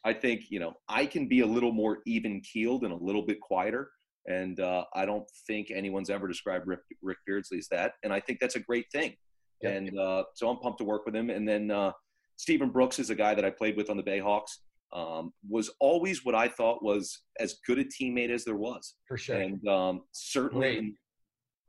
[0.05, 3.25] I think you know I can be a little more even keeled and a little
[3.25, 3.89] bit quieter,
[4.27, 8.19] and uh, I don't think anyone's ever described Rick, Rick Beardsley as that, and I
[8.19, 9.15] think that's a great thing.
[9.61, 9.75] Yep.
[9.75, 11.29] And uh, so I'm pumped to work with him.
[11.29, 11.91] And then uh,
[12.35, 14.51] Stephen Brooks is a guy that I played with on the Bayhawks.
[14.93, 18.95] Um, was always what I thought was as good a teammate as there was.
[19.07, 19.37] For sure.
[19.37, 20.95] And um, certainly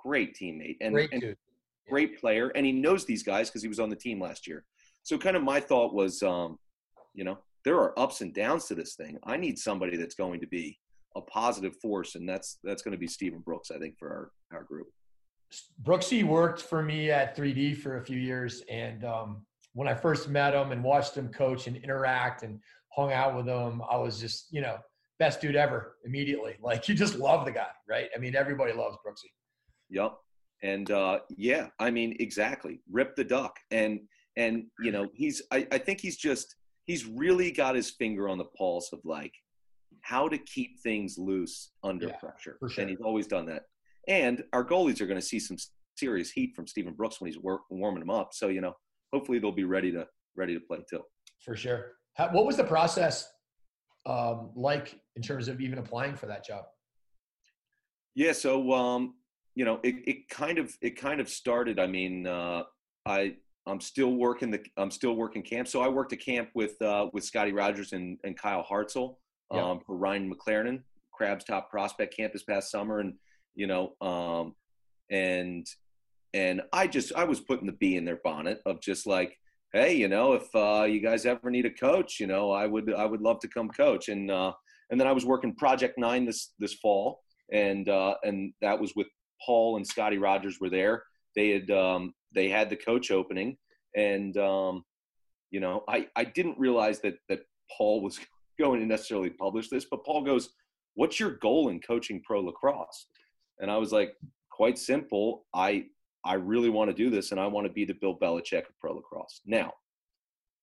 [0.03, 0.35] great.
[0.35, 1.37] great teammate and, great, and
[1.89, 2.49] great player.
[2.55, 4.65] And he knows these guys because he was on the team last year.
[5.03, 6.59] So kind of my thought was, um,
[7.15, 9.19] you know, there are ups and downs to this thing.
[9.25, 10.79] I need somebody that's going to be
[11.17, 14.09] a positive force, and that's that's going to be Stephen Brooks, I think, for
[14.53, 14.87] our our group.
[15.83, 20.29] Brooksy worked for me at 3D for a few years, and um, when I first
[20.29, 22.61] met him and watched him coach and interact and
[22.95, 24.79] hung out with him, I was just you know
[25.19, 26.55] best dude ever immediately.
[26.63, 28.09] Like you just love the guy, right?
[28.15, 29.31] I mean, everybody loves Brooksy.
[29.91, 30.15] Yep,
[30.63, 32.81] and uh, yeah, I mean exactly.
[32.89, 33.99] Rip the duck, and
[34.37, 36.55] and you know he's I, I think he's just
[36.87, 39.35] he's really got his finger on the pulse of like
[40.03, 42.59] how to keep things loose under yeah, pressure.
[42.69, 42.83] Sure.
[42.83, 43.65] And he's always done that.
[44.09, 45.57] And our goalies are going to see some
[45.97, 48.31] serious heat from Stephen Brooks when he's wor- warming them up.
[48.33, 48.75] So, you know,
[49.13, 51.03] hopefully they'll be ready to ready to play too.
[51.45, 51.93] For sure.
[52.15, 53.29] How, what was the process
[54.07, 56.65] um, like in terms of even applying for that job?
[58.15, 59.15] Yeah, so um,
[59.55, 61.81] you know, it, it kind of it kind of started.
[61.81, 62.63] I mean, uh,
[63.05, 65.69] I I'm still working the I'm still working camp.
[65.69, 69.17] So I worked a camp with uh, with Scotty Rogers and, and Kyle Hartzell
[69.51, 69.79] um, yeah.
[69.87, 73.15] for Ryan McLaren, Crab's top prospect camp this past summer, and
[73.55, 74.55] you know, um,
[75.11, 75.67] and
[76.35, 79.37] and I just I was putting the bee in their bonnet of just like,
[79.73, 82.93] hey, you know, if uh, you guys ever need a coach, you know, I would
[82.93, 84.53] I would love to come coach, and uh,
[84.91, 87.21] and then I was working Project Nine this this fall,
[87.53, 89.09] and uh, and that was with
[89.45, 91.03] Paul and Scotty Rogers were there.
[91.35, 93.57] They had um, they had the coach opening,
[93.95, 94.85] and um,
[95.51, 97.41] you know, I I didn't realize that that
[97.77, 98.21] Paul was
[98.59, 100.51] going to necessarily publish this, but Paul goes,
[100.95, 103.07] "What's your goal in coaching pro lacrosse?"
[103.61, 104.15] And I was like,
[104.51, 105.47] "Quite simple.
[105.55, 105.87] I
[106.25, 108.79] I really want to do this, and I want to be the Bill Belichick of
[108.81, 109.73] pro lacrosse." Now,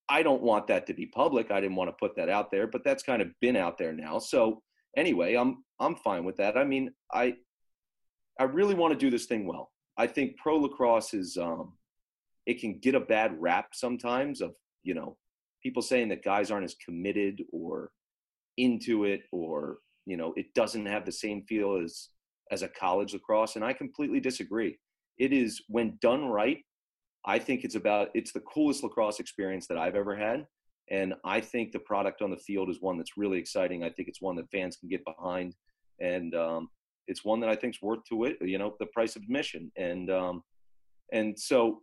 [0.09, 1.51] I don't want that to be public.
[1.51, 3.93] I didn't want to put that out there, but that's kind of been out there
[3.93, 4.19] now.
[4.19, 4.61] So
[4.95, 6.57] anyway, I'm I'm fine with that.
[6.57, 7.35] I mean, I
[8.39, 9.71] I really want to do this thing well.
[9.97, 11.73] I think pro lacrosse is um,
[12.45, 15.17] it can get a bad rap sometimes of you know
[15.61, 17.91] people saying that guys aren't as committed or
[18.57, 22.09] into it or you know it doesn't have the same feel as
[22.51, 24.77] as a college lacrosse and i completely disagree.
[25.17, 26.57] It is when done right
[27.25, 30.45] i think it's about it's the coolest lacrosse experience that i've ever had
[30.89, 33.83] and i think the product on the field is one that's really exciting.
[33.83, 35.55] I think it's one that fans can get behind
[35.99, 36.69] and um,
[37.07, 39.71] it's one that i think is worth to it you know the price of admission
[39.77, 40.43] and um,
[41.11, 41.81] and so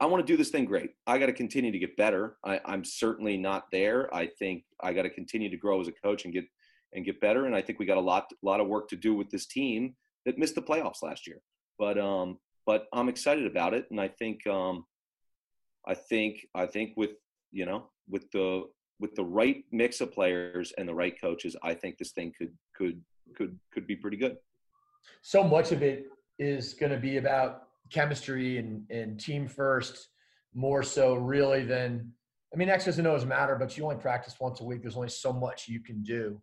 [0.00, 0.92] I want to do this thing great.
[1.06, 2.38] I got to continue to get better.
[2.42, 4.12] I, I'm certainly not there.
[4.14, 6.46] I think I got to continue to grow as a coach and get
[6.94, 7.44] and get better.
[7.44, 9.46] And I think we got a lot a lot of work to do with this
[9.46, 9.94] team
[10.24, 11.42] that missed the playoffs last year.
[11.78, 14.86] But um, but I'm excited about it, and I think um,
[15.86, 17.10] I think I think with
[17.52, 18.64] you know with the
[19.00, 22.56] with the right mix of players and the right coaches, I think this thing could
[22.74, 23.02] could
[23.36, 24.36] could could be pretty good.
[25.22, 26.06] So much of it
[26.38, 30.08] is going to be about chemistry and, and team first
[30.54, 32.12] more so really than
[32.52, 34.82] I mean X's and O's matter, but you only practice once a week.
[34.82, 36.40] There's only so much you can do.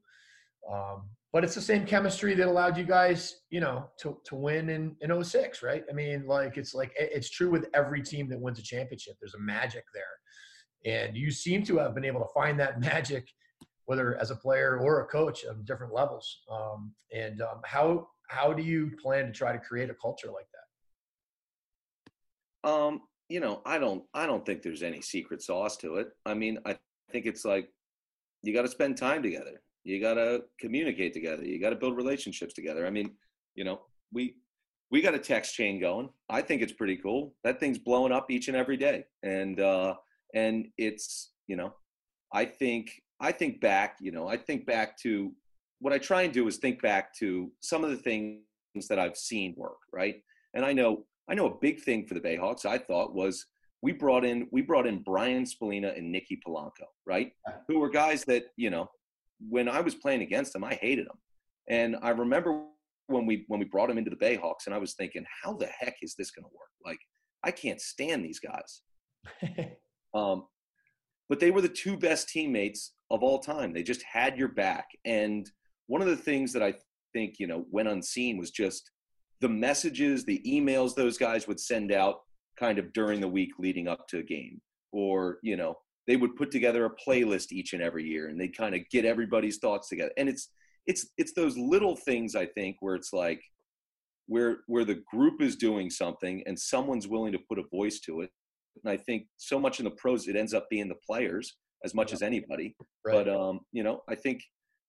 [0.71, 4.69] Um, but it's the same chemistry that allowed you guys, you know, to, to win
[4.69, 5.83] in, in 06, right?
[5.89, 9.15] I mean, like it's like it's true with every team that wins a championship.
[9.19, 10.03] There's a magic there.
[10.85, 13.27] And you seem to have been able to find that magic,
[13.87, 16.41] whether as a player or a coach on different levels.
[16.51, 20.47] Um, and um, how how do you plan to try to create a culture like
[22.63, 22.69] that?
[22.69, 26.09] Um, you know, I don't I don't think there's any secret sauce to it.
[26.25, 26.77] I mean, I
[27.11, 27.69] think it's like
[28.43, 29.61] you got to spend time together.
[29.83, 31.45] You got to communicate together.
[31.45, 32.85] You got to build relationships together.
[32.85, 33.11] I mean,
[33.55, 34.35] you know, we
[34.91, 36.09] we got a text chain going.
[36.29, 37.35] I think it's pretty cool.
[37.45, 39.95] That thing's blowing up each and every day, and uh,
[40.33, 41.73] and it's you know,
[42.33, 43.97] I think I think back.
[43.99, 45.31] You know, I think back to
[45.79, 48.41] what I try and do is think back to some of the things
[48.89, 50.15] that I've seen work, right?
[50.53, 52.65] And I know I know a big thing for the Bayhawks.
[52.65, 53.45] I thought was
[53.81, 57.31] we brought in we brought in Brian Spallina and Nicky Polanco, right?
[57.67, 58.89] Who were guys that you know
[59.49, 61.17] when I was playing against them, I hated them,
[61.67, 62.63] and I remember
[63.07, 65.67] when we when we brought him into the Bayhawks, and I was thinking, how the
[65.67, 66.69] heck is this going to work?
[66.85, 66.99] Like,
[67.43, 68.81] I can't stand these guys.
[70.13, 70.45] um,
[71.29, 73.73] but they were the two best teammates of all time.
[73.73, 75.49] They just had your back, and
[75.87, 76.73] one of the things that I
[77.13, 78.91] think you know went unseen was just
[79.39, 82.21] the messages, the emails those guys would send out
[82.59, 84.61] kind of during the week leading up to a game,
[84.91, 85.75] or you know
[86.07, 89.05] they would put together a playlist each and every year, and they'd kind of get
[89.05, 90.49] everybody's thoughts together, and it's
[90.87, 93.41] it's it's those little things I think where it's like
[94.27, 98.21] where where the group is doing something and someone's willing to put a voice to
[98.21, 98.31] it.
[98.83, 101.93] And I think so much in the pros it ends up being the players as
[101.93, 102.15] much yeah.
[102.15, 102.75] as anybody.
[103.05, 103.13] Right.
[103.13, 104.41] But um, you know, I think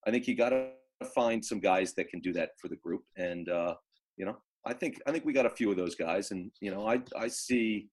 [0.06, 0.70] I think you got to
[1.14, 3.02] find some guys that can do that for the group.
[3.16, 3.74] And uh,
[4.16, 6.30] you know, I think I think we got a few of those guys.
[6.30, 7.88] And you know, I I see.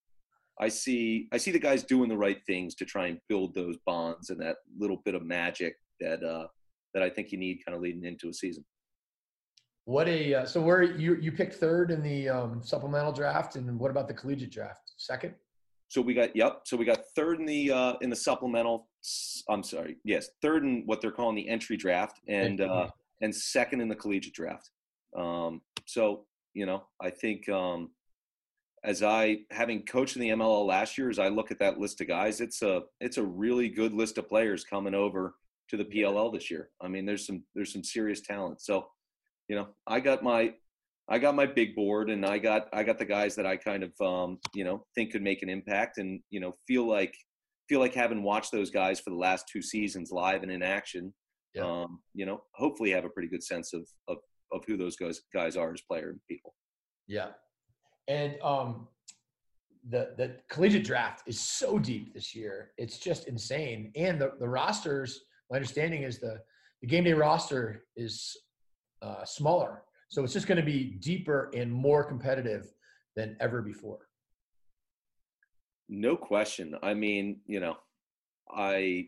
[0.58, 3.76] I see I see the guys doing the right things to try and build those
[3.86, 6.48] bonds and that little bit of magic that uh,
[6.94, 8.64] that I think you need kind of leading into a season.
[9.84, 13.80] What a uh, so where you you picked third in the um, supplemental draft, and
[13.80, 14.94] what about the collegiate draft?
[14.98, 15.36] Second.
[15.96, 16.64] So we got yep.
[16.66, 18.90] So we got third in the uh, in the supplemental.
[19.50, 19.96] I'm sorry.
[20.04, 22.90] Yes, third in what they're calling the entry draft, and uh,
[23.22, 24.72] and second in the collegiate draft.
[25.18, 27.92] Um, so you know, I think um,
[28.84, 32.02] as I having coached in the MLL last year, as I look at that list
[32.02, 35.36] of guys, it's a it's a really good list of players coming over
[35.70, 36.72] to the PLL this year.
[36.82, 38.60] I mean, there's some there's some serious talent.
[38.60, 38.88] So,
[39.48, 40.56] you know, I got my
[41.08, 43.84] I got my big board, and I got I got the guys that I kind
[43.84, 47.16] of um, you know think could make an impact, and you know feel like
[47.70, 51.14] feel like having watched those guys for the last two seasons live and in action.
[51.54, 51.64] Yeah.
[51.64, 54.18] Um, you know, hopefully have a pretty good sense of of
[54.52, 56.54] of who those guys guys are as player and people.
[57.08, 57.30] Yeah,
[58.08, 58.88] and um,
[59.90, 64.50] the the collegiate draft is so deep this year; it's just insane, and the the
[64.50, 66.40] rosters my understanding is the
[66.82, 68.36] the game day roster is
[69.02, 72.72] uh, smaller, so it's just going to be deeper and more competitive
[73.16, 74.08] than ever before.
[75.88, 76.76] No question.
[76.82, 77.76] I mean, you know,
[78.50, 79.08] I,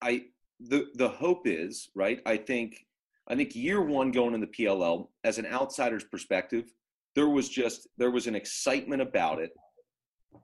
[0.00, 0.24] I,
[0.60, 2.20] the the hope is right.
[2.26, 2.86] I think,
[3.28, 6.72] I think year one going in the PLL as an outsider's perspective,
[7.14, 9.50] there was just there was an excitement about it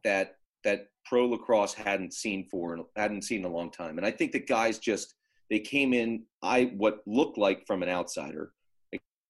[0.04, 3.98] that that pro lacrosse hadn't seen for hadn't seen in a long time.
[3.98, 5.14] And I think the guys just
[5.50, 8.52] they came in I what looked like from an outsider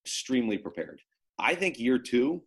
[0.08, 1.02] extremely prepared.
[1.38, 2.42] I think year two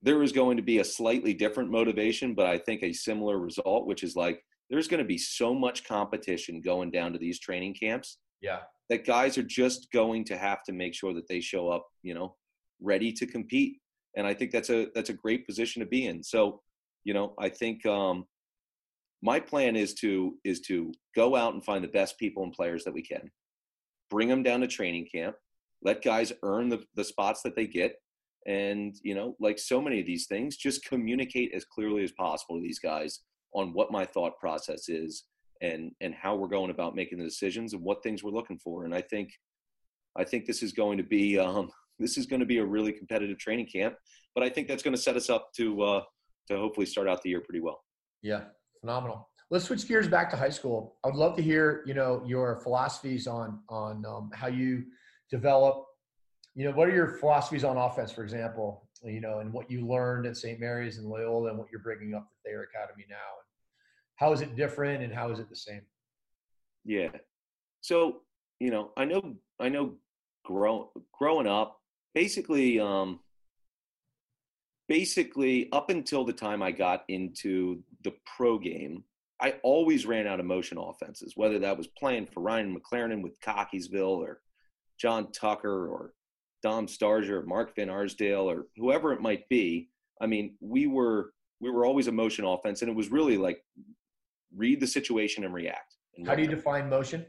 [0.00, 3.86] there is going to be a slightly different motivation, but I think a similar result,
[3.86, 7.74] which is like there's going to be so much competition going down to these training
[7.74, 8.18] camps.
[8.40, 8.60] Yeah.
[8.90, 12.14] That guys are just going to have to make sure that they show up, you
[12.14, 12.36] know,
[12.80, 13.78] ready to compete.
[14.16, 16.22] And I think that's a that's a great position to be in.
[16.22, 16.62] So,
[17.04, 18.24] you know, I think um,
[19.20, 22.84] my plan is to is to go out and find the best people and players
[22.84, 23.30] that we can
[24.10, 25.36] bring them down to training camp
[25.82, 27.96] let guys earn the, the spots that they get
[28.46, 32.56] and you know like so many of these things just communicate as clearly as possible
[32.56, 33.20] to these guys
[33.52, 35.24] on what my thought process is
[35.60, 38.84] and and how we're going about making the decisions and what things we're looking for
[38.84, 39.30] and i think
[40.16, 42.92] i think this is going to be um, this is going to be a really
[42.92, 43.94] competitive training camp
[44.34, 46.00] but i think that's going to set us up to uh,
[46.46, 47.80] to hopefully start out the year pretty well
[48.22, 48.44] yeah
[48.80, 49.28] phenomenal.
[49.50, 50.96] Let's switch gears back to high school.
[51.04, 54.84] I would love to hear, you know, your philosophies on on um, how you
[55.30, 55.84] develop.
[56.54, 58.88] You know, what are your philosophies on offense, for example?
[59.04, 60.58] You know, and what you learned at St.
[60.58, 63.16] Mary's and Loyola, and what you're bringing up to Thayer Academy now.
[63.16, 63.46] and
[64.16, 65.82] How is it different, and how is it the same?
[66.84, 67.10] Yeah.
[67.80, 68.22] So
[68.60, 69.94] you know, I know, I know,
[70.44, 71.80] grow, growing up,
[72.14, 73.20] basically, um,
[74.88, 79.04] basically up until the time I got into the pro game,
[79.40, 83.40] I always ran out of motion offenses, whether that was playing for Ryan McLaren with
[83.40, 84.40] Cockeysville or
[84.98, 86.12] John Tucker or
[86.62, 89.88] Dom Starsia, Mark Van Arsdale, or whoever it might be.
[90.20, 93.62] I mean, we were we were always a motion offense, and it was really like
[94.56, 95.96] read the situation and react.
[96.16, 97.26] And How do you define motion?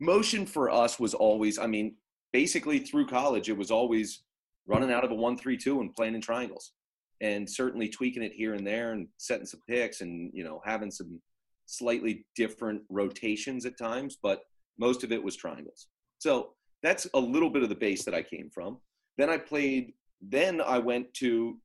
[0.00, 1.96] Motion for us was always, I mean,
[2.32, 4.24] basically through college, it was always
[4.66, 6.72] running out of a one three two and playing in triangles
[7.20, 10.90] and certainly tweaking it here and there and setting some picks and you know having
[10.90, 11.20] some
[11.66, 14.42] slightly different rotations at times, but
[14.78, 15.88] most of it was triangles.
[16.24, 18.78] So that's a little bit of the base that I came from.
[19.18, 19.92] Then I played.
[20.22, 21.58] Then I went to,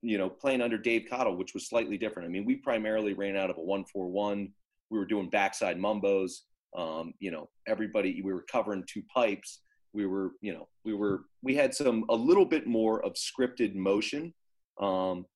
[0.00, 2.28] you know, playing under Dave Cottle, which was slightly different.
[2.28, 4.52] I mean, we primarily ran out of a one-four-one.
[4.90, 6.42] We were doing backside mumbos.
[6.76, 8.22] Um, you know, everybody.
[8.22, 9.62] We were covering two pipes.
[9.92, 11.24] We were, you know, we were.
[11.42, 14.32] We had some a little bit more of scripted motion,
[14.80, 15.26] um,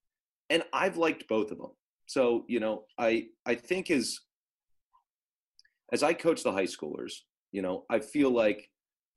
[0.48, 1.72] and I've liked both of them.
[2.06, 4.16] So you know, I I think as
[5.92, 7.14] as I coach the high schoolers,
[7.52, 8.68] you know, I feel like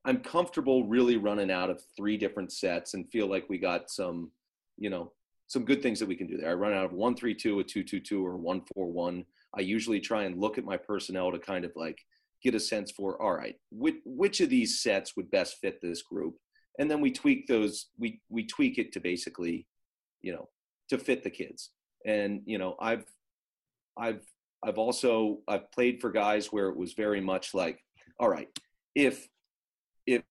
[0.05, 4.31] I'm comfortable really running out of three different sets and feel like we got some,
[4.77, 5.13] you know,
[5.47, 6.49] some good things that we can do there.
[6.49, 9.25] I run out of one three two, a two two two, or one four one.
[9.55, 11.99] I usually try and look at my personnel to kind of like
[12.43, 16.01] get a sense for all right, which which of these sets would best fit this
[16.01, 16.35] group,
[16.79, 17.87] and then we tweak those.
[17.97, 19.67] We we tweak it to basically,
[20.21, 20.49] you know,
[20.89, 21.69] to fit the kids.
[22.05, 23.05] And you know, I've
[23.97, 24.23] I've
[24.63, 27.83] I've also I've played for guys where it was very much like,
[28.19, 28.47] all right,
[28.95, 29.27] if
[30.05, 30.23] if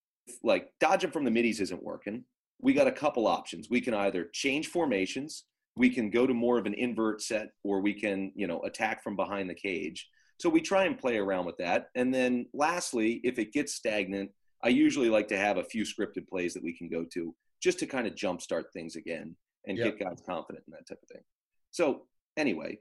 [0.42, 2.24] like dodging from the middies isn't working,
[2.60, 3.68] we got a couple options.
[3.70, 5.44] We can either change formations,
[5.76, 9.02] we can go to more of an invert set, or we can, you know, attack
[9.02, 10.08] from behind the cage.
[10.38, 11.88] So we try and play around with that.
[11.94, 14.30] And then lastly, if it gets stagnant,
[14.64, 17.78] I usually like to have a few scripted plays that we can go to just
[17.78, 19.98] to kind of jumpstart things again and yep.
[19.98, 21.22] get guys confident in that type of thing.
[21.70, 22.02] So
[22.36, 22.78] anyway,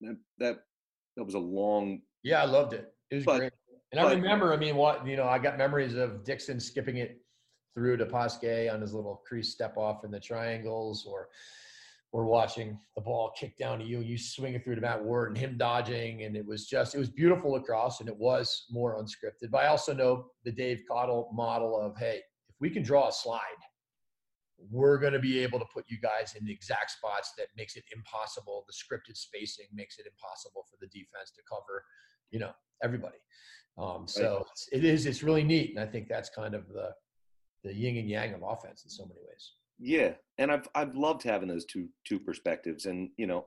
[0.00, 0.58] that, that
[1.16, 2.00] that was a long.
[2.22, 2.92] Yeah, I loved it.
[3.10, 3.52] It was but, great.
[3.92, 7.20] And I remember, I mean, what you know, I got memories of Dixon skipping it
[7.74, 11.28] through to Poskay on his little crease step off in the triangles, or
[12.12, 15.02] or watching the ball kick down to you and you swing it through to Matt
[15.02, 16.24] Ward and him dodging.
[16.24, 19.50] And it was just, it was beautiful lacrosse and it was more unscripted.
[19.50, 23.12] But I also know the Dave Cottle model of, hey, if we can draw a
[23.12, 23.40] slide,
[24.70, 27.76] we're going to be able to put you guys in the exact spots that makes
[27.76, 28.64] it impossible.
[28.66, 31.84] The scripted spacing makes it impossible for the defense to cover,
[32.32, 32.50] you know,
[32.82, 33.18] everybody.
[33.80, 34.46] Um, so right.
[34.52, 35.70] it's, it is, it's really neat.
[35.70, 36.90] And I think that's kind of the,
[37.64, 39.52] the yin and yang of offense in so many ways.
[39.78, 40.12] Yeah.
[40.38, 42.86] And I've, I've loved having those two, two perspectives.
[42.86, 43.46] And, you know,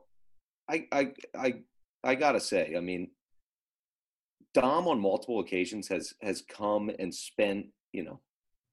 [0.70, 1.54] I, I, I,
[2.04, 3.12] I gotta say, I mean,
[4.54, 8.20] Dom on multiple occasions has, has come and spent, you know,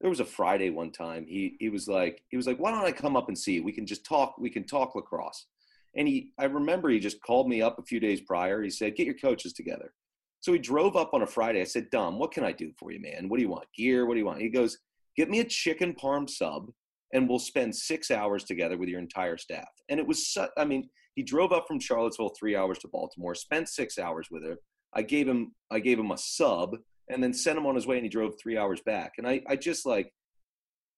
[0.00, 1.26] there was a Friday one time.
[1.28, 3.60] He he was like he was like, why don't I come up and see?
[3.60, 4.36] We can just talk.
[4.38, 5.46] We can talk lacrosse.
[5.94, 8.62] And he I remember he just called me up a few days prior.
[8.62, 9.92] He said, get your coaches together.
[10.40, 11.60] So he drove up on a Friday.
[11.60, 13.28] I said, Dom, what can I do for you, man?
[13.28, 13.66] What do you want?
[13.76, 14.06] Gear?
[14.06, 14.40] What do you want?
[14.40, 14.78] He goes,
[15.16, 16.70] get me a chicken parm sub,
[17.12, 19.68] and we'll spend six hours together with your entire staff.
[19.88, 23.34] And it was, su- I mean, he drove up from Charlottesville three hours to Baltimore,
[23.34, 24.56] spent six hours with her.
[24.94, 26.76] I gave him, I gave him a sub
[27.10, 29.14] and then sent him on his way and he drove three hours back.
[29.18, 30.12] And I, I just like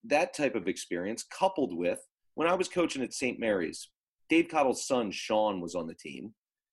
[0.05, 1.99] that type of experience coupled with
[2.35, 3.39] when I was coaching at St.
[3.39, 3.89] Mary's,
[4.29, 6.33] Dave Cottle's son, Sean, was on the team.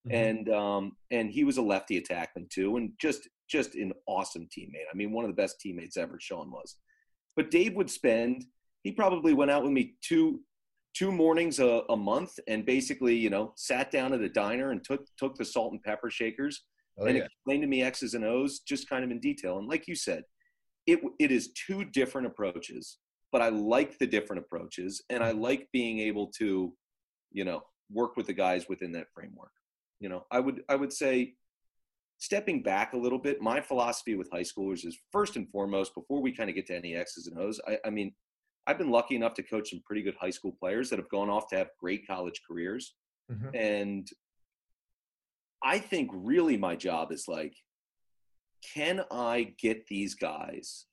[0.10, 0.16] Mm-hmm.
[0.16, 4.88] And um, and he was a lefty attackman too, and just just an awesome teammate.
[4.91, 6.18] I mean, one of the best teammates ever.
[6.20, 6.78] Sean was,
[7.36, 8.45] but Dave would spend.
[8.84, 10.41] He probably went out with me two
[10.95, 14.84] two mornings a, a month, and basically, you know, sat down at a diner and
[14.84, 16.64] took took the salt and pepper shakers
[16.99, 17.24] oh, and yeah.
[17.24, 19.57] explain to me X's and O's just kind of in detail.
[19.60, 20.24] And like you said,
[20.88, 22.97] it it is two different approaches,
[23.32, 26.74] but I like the different approaches, and I like being able to,
[27.32, 29.51] you know, work with the guys within that framework.
[29.99, 31.33] You know, I would I would say
[32.19, 36.21] stepping back a little bit, my philosophy with high schoolers is first and foremost, before
[36.21, 38.13] we kind of get to any X's and O's, I, I, mean,
[38.67, 41.29] I've been lucky enough to coach some pretty good high school players that have gone
[41.29, 42.93] off to have great college careers.
[43.31, 43.55] Mm-hmm.
[43.55, 44.07] And
[45.63, 47.55] I think really my job is like,
[48.73, 50.85] can I get these guys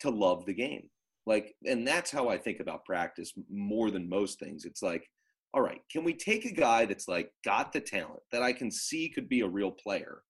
[0.00, 0.90] to love the game?
[1.24, 4.66] Like, and that's how I think about practice more than most things.
[4.66, 5.08] It's like,
[5.54, 8.70] all right, can we take a guy that's like got the talent that I can
[8.70, 10.22] see could be a real player,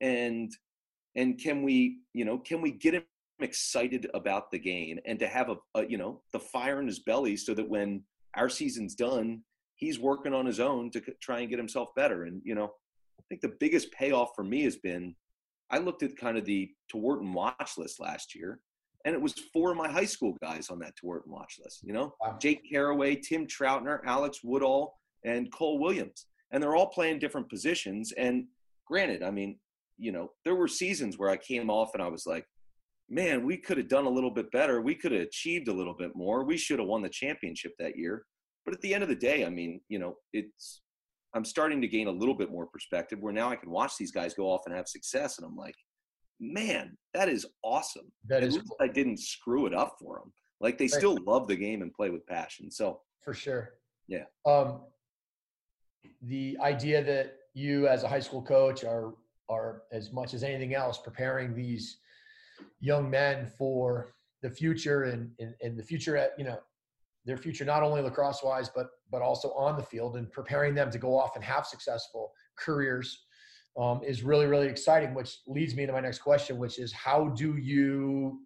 [0.00, 0.52] and
[1.16, 3.02] and can we, you know, can we get him
[3.40, 7.00] excited about the game and to have a, a you know the fire in his
[7.00, 8.02] belly so that when
[8.34, 9.42] our season's done,
[9.74, 12.24] he's working on his own to try and get himself better.
[12.24, 12.66] And you know,
[13.18, 15.14] I think the biggest payoff for me has been
[15.70, 18.60] I looked at kind of the Tewaaraton watch list last year,
[19.08, 21.80] and it was four of my high school guys on that Tewaaraton watch list.
[21.82, 22.36] You know, wow.
[22.38, 28.12] Jake Carraway, Tim Troutner, Alex Woodall, and Cole Williams, and they're all playing different positions.
[28.18, 28.44] And
[28.86, 29.58] granted, I mean,
[29.96, 32.44] you know, there were seasons where I came off and I was like,
[33.08, 34.82] man, we could have done a little bit better.
[34.82, 36.44] We could have achieved a little bit more.
[36.44, 38.26] We should have won the championship that year.
[38.66, 40.82] But at the end of the day, I mean, you know, it's
[41.32, 44.12] I'm starting to gain a little bit more perspective where now I can watch these
[44.12, 45.76] guys go off and have success, and I'm like,
[46.40, 48.10] man, that is awesome.
[48.26, 48.76] That At is cool.
[48.80, 50.32] I didn't screw it up for them.
[50.60, 50.90] Like they right.
[50.90, 52.70] still love the game and play with passion.
[52.70, 53.74] So for sure.
[54.06, 54.24] Yeah.
[54.46, 54.80] Um,
[56.22, 59.14] the idea that you as a high school coach are
[59.48, 61.98] are as much as anything else preparing these
[62.80, 64.12] young men for
[64.42, 66.58] the future and, and, and the future at you know
[67.24, 70.90] their future not only lacrosse wise but but also on the field and preparing them
[70.90, 73.26] to go off and have successful careers
[73.76, 77.28] um, is really really exciting which leads me to my next question which is how
[77.28, 78.40] do you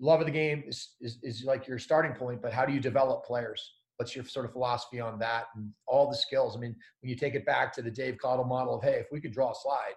[0.00, 2.80] love of the game is, is, is like your starting point but how do you
[2.80, 3.74] develop players?
[3.96, 6.56] What's your sort of philosophy on that and all the skills?
[6.56, 9.06] I mean when you take it back to the dave cottle model of hey if
[9.10, 9.94] we could draw a slide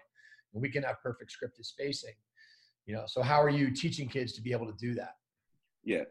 [0.53, 2.13] we can have perfect scripted spacing
[2.85, 5.15] you know so how are you teaching kids to be able to do that?
[5.83, 6.03] Yeah.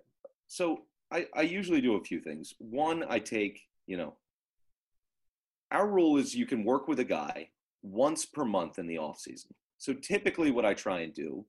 [0.47, 0.83] So
[1.13, 2.55] i i usually do a few things.
[2.59, 4.15] One i take you know
[5.73, 7.49] our rule is you can work with a guy
[7.83, 9.51] once per month in the off season.
[9.79, 11.45] So typically what i try and do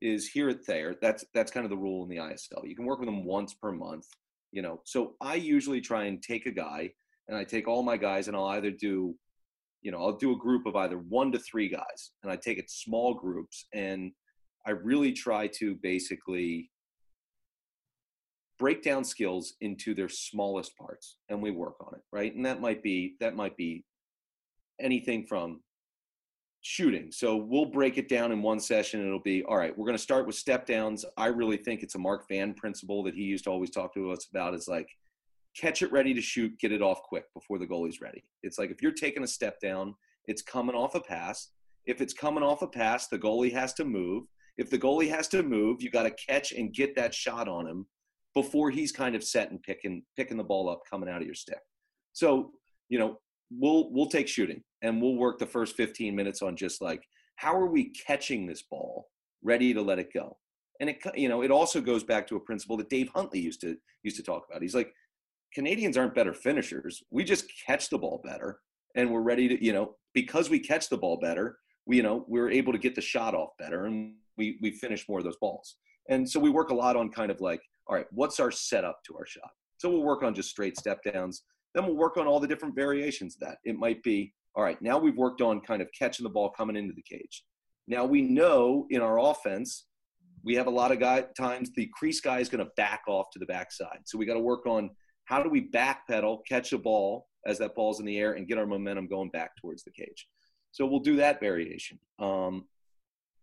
[0.00, 2.84] is here at thayer that's that's kind of the rule in the isl you can
[2.84, 4.06] work with them once per month
[4.52, 4.80] you know.
[4.84, 6.90] So i usually try and take a guy
[7.28, 9.14] and i take all my guys and i'll either do
[9.82, 12.58] you know i'll do a group of either one to three guys and i take
[12.58, 14.12] it small groups and
[14.68, 16.70] I really try to basically
[18.58, 22.34] break down skills into their smallest parts and we work on it right?
[22.34, 23.84] And that might be that might be
[24.78, 25.60] anything from
[26.68, 27.10] shooting.
[27.10, 29.00] So we'll break it down in one session.
[29.00, 31.02] It'll be all right we're going to start with step downs.
[31.16, 34.12] I really think it's a mark van principle that he used to always talk to
[34.12, 34.90] us about is like
[35.56, 38.22] catch it ready to shoot get it off quick before the goalie's ready.
[38.42, 39.94] It's like if you're taking a step down
[40.26, 41.48] it's coming off a pass.
[41.86, 44.24] If it's coming off a pass the goalie has to move.
[44.58, 47.66] If the goalie has to move, you got to catch and get that shot on
[47.66, 47.86] him
[48.34, 51.34] before he's kind of set and picking picking the ball up coming out of your
[51.34, 51.60] stick.
[52.12, 52.52] So,
[52.90, 53.20] you know,
[53.50, 57.02] we'll we'll take shooting and we'll work the first 15 minutes on just like
[57.36, 59.08] how are we catching this ball
[59.42, 60.36] ready to let it go.
[60.80, 63.60] And it you know, it also goes back to a principle that Dave Huntley used
[63.62, 64.62] to used to talk about.
[64.62, 64.92] He's like
[65.54, 67.02] Canadians aren't better finishers.
[67.10, 68.60] We just catch the ball better
[68.94, 72.24] and we're ready to, you know, because we catch the ball better, we, you know,
[72.28, 75.38] we're able to get the shot off better and we we finish more of those
[75.40, 75.76] balls.
[76.08, 79.00] And so we work a lot on kind of like, all right, what's our setup
[79.06, 79.50] to our shot?
[79.78, 81.42] So we'll work on just straight step downs.
[81.78, 83.58] Then we'll work on all the different variations of that.
[83.64, 86.74] It might be, all right, now we've worked on kind of catching the ball coming
[86.74, 87.44] into the cage.
[87.86, 89.84] Now we know in our offense,
[90.42, 93.26] we have a lot of guy times the crease guy is going to back off
[93.32, 94.00] to the backside.
[94.06, 94.90] So we got to work on
[95.26, 98.58] how do we backpedal, catch a ball as that ball's in the air, and get
[98.58, 100.26] our momentum going back towards the cage.
[100.72, 102.00] So we'll do that variation.
[102.18, 102.64] Um,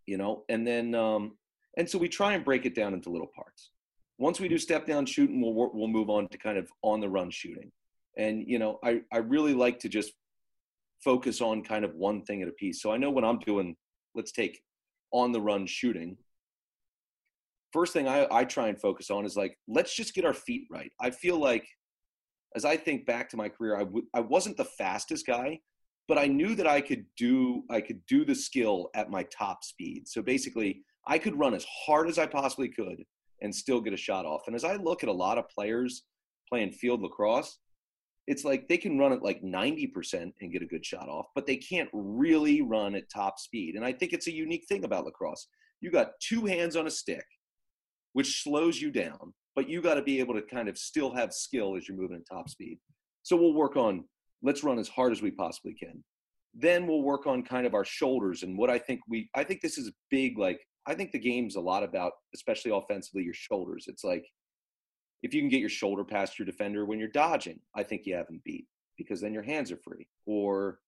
[0.08, 1.38] you know, and then um,
[1.78, 3.72] and so we try and break it down into little parts.
[4.18, 7.08] Once we do step down shooting, we'll we'll move on to kind of on the
[7.08, 7.72] run shooting,
[8.18, 10.14] and you know, I I really like to just
[11.04, 12.82] focus on kind of one thing at a piece.
[12.82, 13.76] So I know when I'm doing,
[14.16, 14.62] let's take
[15.12, 16.18] on the run shooting.
[17.72, 20.66] First thing I, I try and focus on is like, let's just get our feet
[20.72, 20.92] right.
[21.00, 21.68] I feel like,
[22.56, 25.60] as I think back to my career, I w- I wasn't the fastest guy,
[26.08, 29.64] but I knew that I could do I could do the skill at my top
[29.64, 30.08] speed.
[30.08, 33.04] So basically, I could run as hard as I possibly could
[33.42, 34.44] and still get a shot off.
[34.48, 36.04] And as I look at a lot of players
[36.50, 37.60] playing field lacrosse,
[38.28, 41.46] it's like they can run at like 90% and get a good shot off, but
[41.46, 43.76] they can't really run at top speed.
[43.76, 45.48] And I think it's a unique thing about lacrosse.
[45.82, 47.26] You got two hands on a stick,
[48.14, 51.34] which slows you down, but you got to be able to kind of still have
[51.34, 52.80] skill as you're moving at top speed.
[53.24, 54.06] So we'll work on
[54.42, 56.04] let's run as hard as we possibly can
[56.56, 59.62] then we'll work on kind of our shoulders and what i think we i think
[59.62, 63.86] this is big like i think the game's a lot about especially offensively your shoulders
[63.88, 64.26] it's like
[65.24, 68.16] if you can get your shoulder past your defender when you're dodging i think you
[68.16, 70.08] haven't beat because then your hands are free.
[70.26, 70.80] Or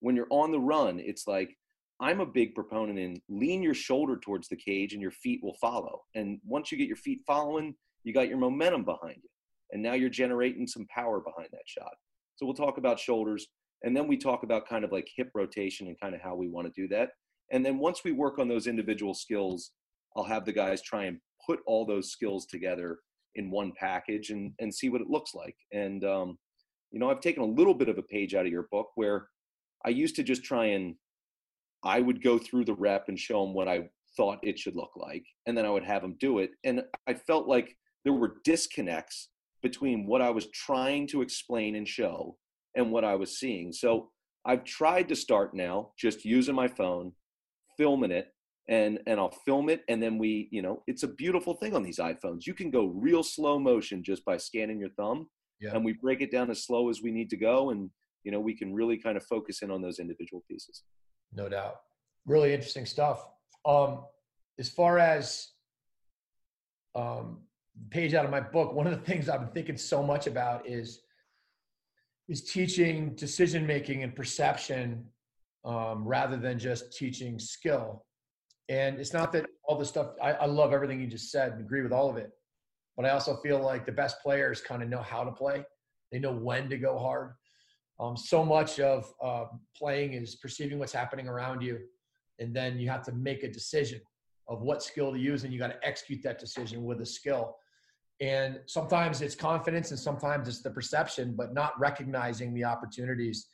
[0.00, 1.56] when you're on the run it's like
[2.00, 5.54] i'm a big proponent in lean your shoulder towards the cage and your feet will
[5.54, 6.02] follow.
[6.14, 7.74] And once you get your feet following
[8.04, 9.28] you got your momentum behind you.
[9.72, 11.92] And now you're generating some power behind that shot.
[12.36, 13.48] So we'll talk about shoulders
[13.82, 16.48] and then we talk about kind of like hip rotation and kind of how we
[16.48, 17.10] want to do that.
[17.50, 19.72] And then once we work on those individual skills,
[20.16, 22.98] I'll have the guys try and put all those skills together
[23.36, 25.56] in one package and, and see what it looks like.
[25.72, 26.38] And, um,
[26.90, 29.28] you know, I've taken a little bit of a page out of your book where
[29.84, 30.94] I used to just try and
[31.84, 34.92] I would go through the rep and show them what I thought it should look
[34.96, 35.24] like.
[35.46, 36.50] And then I would have them do it.
[36.64, 39.28] And I felt like there were disconnects
[39.62, 42.36] between what I was trying to explain and show
[42.74, 43.72] and what I was seeing.
[43.72, 44.10] So
[44.44, 47.12] I've tried to start now just using my phone,
[47.76, 48.28] filming it,
[48.68, 51.82] and and I'll film it, and then we, you know, it's a beautiful thing on
[51.82, 52.46] these iPhones.
[52.46, 55.28] You can go real slow motion just by scanning your thumb,
[55.60, 55.70] yeah.
[55.74, 57.90] and we break it down as slow as we need to go, and
[58.24, 60.82] you know, we can really kind of focus in on those individual pieces.
[61.32, 61.76] No doubt,
[62.26, 63.26] really interesting stuff.
[63.64, 64.04] Um,
[64.58, 65.48] as far as
[66.96, 67.38] um,
[67.90, 70.66] page out of my book, one of the things I've been thinking so much about
[70.68, 71.00] is
[72.28, 75.04] is teaching decision making and perception
[75.64, 78.04] um, rather than just teaching skill.
[78.68, 81.60] And it's not that all the stuff, I, I love everything you just said and
[81.60, 82.30] agree with all of it.
[82.96, 85.64] But I also feel like the best players kind of know how to play,
[86.10, 87.32] they know when to go hard.
[87.98, 89.44] Um, so much of uh,
[89.74, 91.78] playing is perceiving what's happening around you.
[92.38, 94.00] And then you have to make a decision
[94.48, 97.56] of what skill to use, and you got to execute that decision with a skill.
[98.20, 103.48] And sometimes it's confidence, and sometimes it's the perception, but not recognizing the opportunities.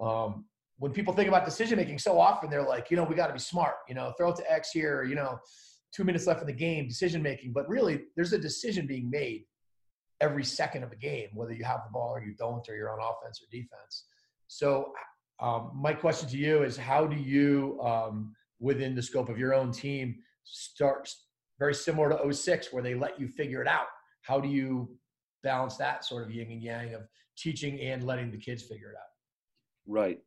[0.00, 0.46] Um,
[0.78, 3.32] when people think about decision making, so often they're like, you know, we got to
[3.32, 3.74] be smart.
[3.88, 5.04] You know, throw it to X here.
[5.04, 5.38] You know,
[5.94, 7.52] two minutes left in the game, decision making.
[7.52, 9.44] But really, there's a decision being made
[10.20, 12.90] every second of a game, whether you have the ball or you don't, or you're
[12.90, 14.04] on offense or defense.
[14.48, 14.92] So,
[15.40, 19.52] um, my question to you is, how do you, um, within the scope of your
[19.54, 21.08] own team, start
[21.58, 23.86] very similar to 06, where they let you figure it out?
[24.22, 24.96] How do you
[25.42, 27.02] balance that sort of yin and yang of
[27.36, 29.10] teaching and letting the kids figure it out?
[29.86, 30.20] Right.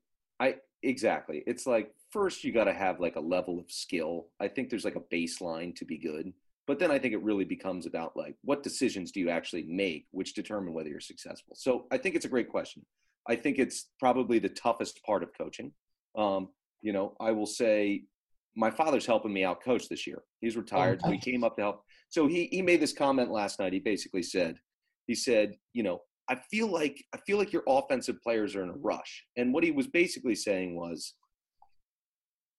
[0.83, 1.43] Exactly.
[1.47, 4.27] It's like first you got to have like a level of skill.
[4.39, 6.33] I think there's like a baseline to be good.
[6.67, 10.05] But then I think it really becomes about like what decisions do you actually make
[10.11, 11.55] which determine whether you're successful.
[11.55, 12.85] So I think it's a great question.
[13.27, 15.71] I think it's probably the toughest part of coaching.
[16.17, 16.49] Um,
[16.81, 18.03] you know, I will say
[18.55, 20.23] my father's helping me out coach this year.
[20.41, 20.99] He's oh, retired.
[21.03, 21.83] Oh, so he came up to help.
[22.09, 23.73] So he he made this comment last night.
[23.73, 24.57] He basically said,
[25.07, 28.69] he said, you know, I feel like I feel like your offensive players are in
[28.69, 29.25] a rush.
[29.37, 31.13] And what he was basically saying was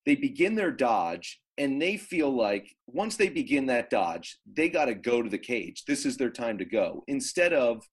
[0.07, 4.87] they begin their dodge and they feel like once they begin that dodge, they got
[4.87, 5.85] to go to the cage.
[5.87, 7.05] This is their time to go.
[7.09, 7.85] Instead of,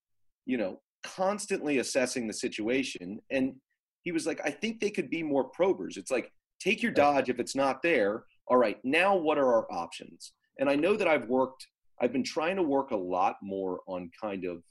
[0.46, 3.54] you know, constantly assessing the situation and
[4.04, 5.98] he was like I think they could be more probers.
[5.98, 8.24] It's like take your dodge if it's not there.
[8.48, 10.34] All right, now what are our options?
[10.60, 11.68] And I know that I've worked
[12.02, 14.64] I've been trying to work a lot more on kind of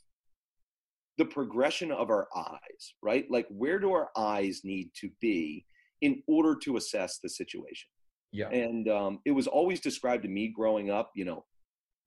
[1.18, 3.26] the progression of our eyes, right?
[3.30, 5.64] Like, where do our eyes need to be
[6.00, 7.88] in order to assess the situation?
[8.32, 8.48] Yeah.
[8.48, 11.44] And um, it was always described to me growing up, you know,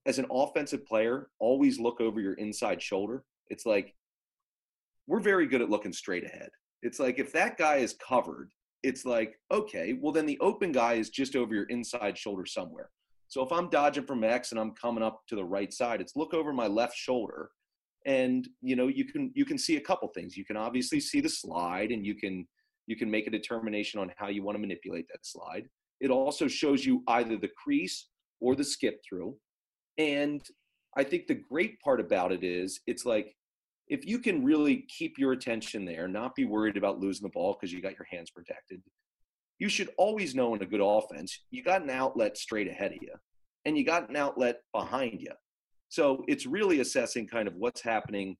[0.05, 3.23] as an offensive player, always look over your inside shoulder.
[3.49, 3.93] It's like,
[5.07, 6.49] we're very good at looking straight ahead.
[6.81, 8.51] It's like, if that guy is covered,
[8.83, 12.89] it's like, okay, well, then the open guy is just over your inside shoulder somewhere.
[13.29, 16.15] So if I'm dodging from X and I'm coming up to the right side, it's
[16.15, 17.49] look over my left shoulder
[18.07, 20.35] and you know you can you can see a couple things.
[20.35, 22.47] You can obviously see the slide and you can
[22.87, 25.67] you can make a determination on how you want to manipulate that slide.
[25.99, 28.07] It also shows you either the crease
[28.39, 29.35] or the skip through.
[29.99, 30.41] And
[30.97, 33.35] i think the great part about it is it's like
[33.87, 37.53] if you can really keep your attention there not be worried about losing the ball
[37.53, 38.81] because you got your hands protected
[39.59, 43.01] you should always know in a good offense you got an outlet straight ahead of
[43.01, 43.13] you
[43.65, 45.31] and you got an outlet behind you
[45.89, 48.35] so it's really assessing kind of what's happening,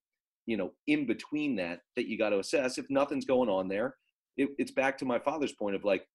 [0.45, 2.77] you know, in between that that you got to assess.
[2.77, 3.95] If nothing's going on there,
[4.35, 6.05] it, it's back to my father's point of like,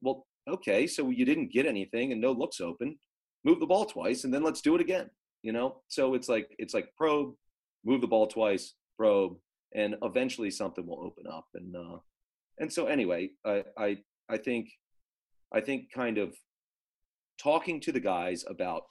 [0.00, 2.98] well, okay, so you didn't get anything and no looks open,
[3.44, 5.10] move the ball twice and then let's do it again.
[5.42, 7.34] You know, so it's like it's like probe,
[7.84, 9.36] move the ball twice, probe,
[9.74, 11.46] and eventually something will open up.
[11.54, 11.98] And uh,
[12.58, 14.68] and so anyway, I I I think
[15.52, 16.34] I think kind of
[17.42, 18.84] talking to the guys about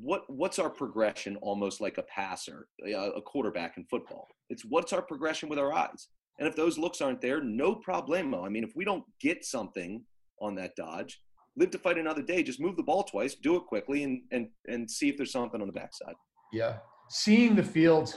[0.00, 4.28] what what's our progression almost like a passer a quarterback in football?
[4.48, 6.08] It's what's our progression with our eyes.
[6.38, 8.46] And if those looks aren't there no problemo.
[8.46, 10.04] I mean if we don't get something
[10.40, 11.20] on that dodge
[11.56, 12.44] live to fight another day.
[12.44, 15.60] Just move the ball twice do it quickly and and and see if there's something
[15.60, 16.14] on the backside.
[16.52, 16.76] Yeah.
[17.10, 18.16] Seeing the field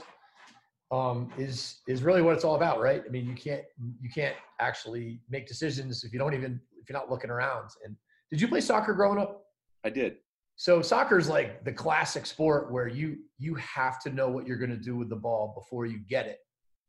[0.92, 3.02] um, is is really what it's all about right?
[3.04, 3.64] I mean you can't
[4.00, 7.70] you can't actually make decisions if you don't even if you're not looking around.
[7.84, 7.96] And
[8.30, 9.46] did you play soccer growing up?
[9.84, 10.18] I did
[10.56, 14.58] so soccer is like the classic sport where you you have to know what you're
[14.58, 16.38] going to do with the ball before you get it,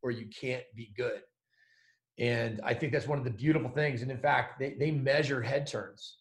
[0.02, 1.22] or you can't be good.
[2.20, 4.02] And I think that's one of the beautiful things.
[4.02, 6.18] And in fact, they, they measure head turns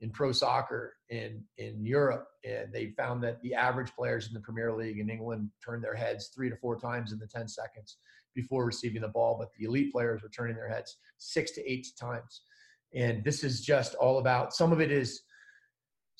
[0.00, 4.40] in pro soccer in in Europe, and they found that the average players in the
[4.40, 7.98] Premier League in England turn their heads three to four times in the 10 seconds
[8.34, 11.86] before receiving the ball, but the elite players were turning their heads six to eight
[11.98, 12.42] times.
[12.94, 15.22] And this is just all about some of it is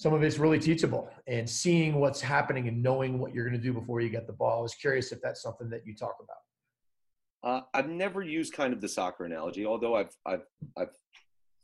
[0.01, 3.63] some of it's really teachable and seeing what's happening and knowing what you're going to
[3.63, 4.61] do before you get the ball.
[4.61, 7.53] I was curious if that's something that you talk about.
[7.53, 10.97] Uh, I've never used kind of the soccer analogy, although I've I've I've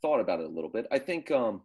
[0.03, 0.87] thought about it a little bit.
[0.93, 1.63] I think um,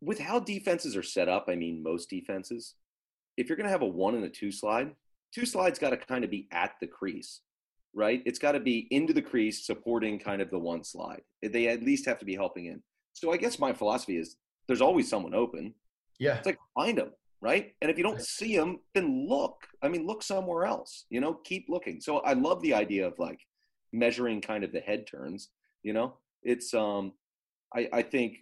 [0.00, 2.76] with how defenses are set up, I mean most defenses,
[3.36, 4.92] if you're going to have a one and a two slide,
[5.34, 7.42] two slides got to kind of be at the crease,
[7.92, 8.22] right?
[8.24, 11.20] It's got to be into the crease, supporting kind of the one slide.
[11.42, 12.82] They at least have to be helping in.
[13.14, 14.36] So I guess my philosophy is
[14.66, 15.74] there's always someone open.
[16.18, 16.36] Yeah.
[16.36, 17.10] It's like find them.
[17.40, 17.74] right?
[17.82, 19.56] And if you don't see them, then look.
[19.82, 21.04] I mean, look somewhere else.
[21.10, 22.00] You know, keep looking.
[22.00, 23.38] So I love the idea of like
[23.92, 25.50] measuring kind of the head turns.
[25.82, 27.12] You know, it's um,
[27.74, 28.38] I I think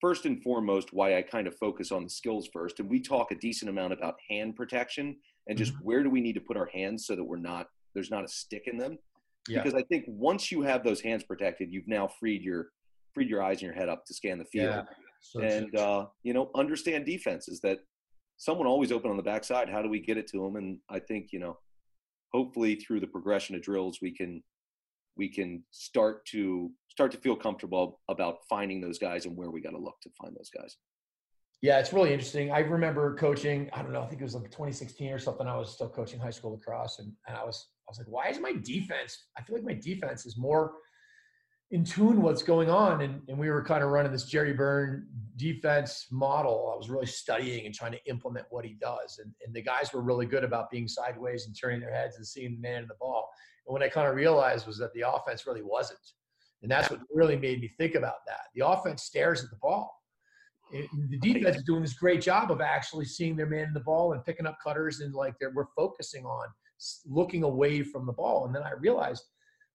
[0.00, 3.30] first and foremost why I kind of focus on the skills first, and we talk
[3.32, 5.16] a decent amount about hand protection
[5.48, 5.82] and just Mhm.
[5.82, 8.28] where do we need to put our hands so that we're not there's not a
[8.28, 8.98] stick in them.
[9.48, 9.62] Yeah.
[9.62, 12.68] Because I think once you have those hands protected, you've now freed your
[13.14, 14.82] freed your eyes and your head up to scan the field Yeah.
[15.20, 17.78] So and uh, you know understand defenses that
[18.36, 20.98] someone always open on the backside how do we get it to them and i
[20.98, 21.56] think you know
[22.32, 24.42] hopefully through the progression of drills we can
[25.16, 29.60] we can start to start to feel comfortable about finding those guys and where we
[29.62, 30.76] got to look to find those guys
[31.62, 32.50] Yeah, it's really interesting.
[32.52, 35.46] I remember coaching, I don't know, I think it was like 2016 or something.
[35.46, 38.28] I was still coaching high school lacrosse and, and I was I was like, why
[38.28, 39.28] is my defense?
[39.38, 40.72] I feel like my defense is more
[41.74, 43.02] in tune what's going on.
[43.02, 46.70] And, and we were kind of running this Jerry Byrne defense model.
[46.72, 49.18] I was really studying and trying to implement what he does.
[49.20, 52.24] And, and the guys were really good about being sideways and turning their heads and
[52.24, 53.28] seeing the man in the ball.
[53.66, 55.98] And what I kind of realized was that the offense really wasn't.
[56.62, 58.42] And that's what really made me think about that.
[58.54, 59.92] The offense stares at the ball.
[60.72, 63.80] It, the defense is doing this great job of actually seeing their man in the
[63.80, 66.46] ball and picking up cutters and like they're we're focusing on
[67.04, 68.46] looking away from the ball.
[68.46, 69.24] And then I realized,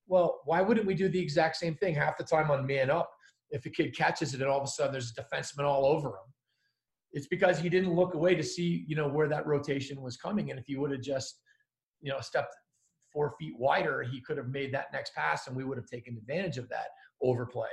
[0.10, 3.10] well, why wouldn't we do the exact same thing half the time on man up?
[3.52, 6.10] If a kid catches it and all of a sudden there's a defenseman all over
[6.10, 6.34] him,
[7.14, 10.50] it's because he didn't look away to see you know where that rotation was coming.
[10.50, 11.40] And if he would have just
[12.02, 12.56] you know stepped
[13.14, 16.18] four feet wider, he could have made that next pass and we would have taken
[16.18, 16.88] advantage of that
[17.22, 17.70] overplay.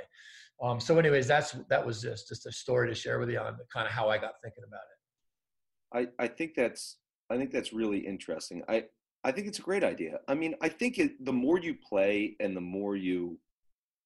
[0.61, 3.57] Um, so, anyways, that's that was just just a story to share with you on
[3.73, 6.09] kind of how I got thinking about it.
[6.19, 6.97] I, I think that's
[7.29, 8.63] I think that's really interesting.
[8.67, 8.85] I
[9.27, 10.19] I think it's a great idea.
[10.29, 13.37] I mean, I think it, the more you play and the more you,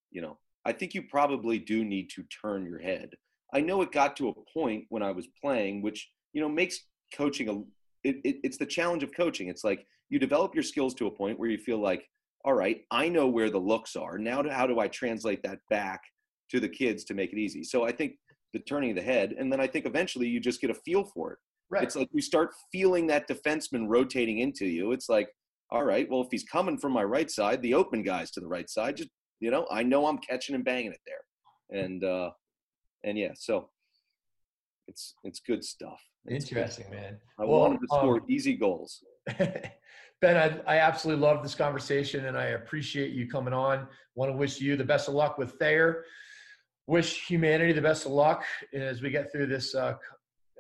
[0.09, 3.11] you know, I think you probably do need to turn your head.
[3.53, 6.88] I know it got to a point when I was playing, which you know makes
[7.15, 7.53] coaching a.
[8.03, 9.47] It, it, it's the challenge of coaching.
[9.47, 12.03] It's like you develop your skills to a point where you feel like,
[12.43, 14.17] all right, I know where the looks are.
[14.17, 16.01] Now, how do I translate that back
[16.49, 17.63] to the kids to make it easy?
[17.63, 18.13] So I think
[18.53, 21.03] the turning of the head, and then I think eventually you just get a feel
[21.03, 21.39] for it.
[21.72, 21.84] Right.
[21.84, 24.91] It's like you start feeling that defenseman rotating into you.
[24.91, 25.30] It's like,
[25.72, 28.47] all right, well, if he's coming from my right side, the open guy's to the
[28.47, 28.97] right side.
[28.97, 29.09] Just
[29.39, 32.32] you know, I know I'm catching and banging it there, and uh,
[33.05, 33.69] and yeah, so
[34.88, 36.01] it's it's good stuff.
[36.26, 36.95] It's good Interesting, stuff.
[36.95, 37.17] man.
[37.39, 39.03] I Well, wanted to score um, easy goals.
[39.38, 39.72] ben,
[40.24, 43.88] I, I absolutely love this conversation and I appreciate you coming on.
[44.15, 46.05] Want to wish you the best of luck with Thayer.
[46.88, 48.43] Wish humanity the best of luck
[48.74, 49.95] as we get through this uh,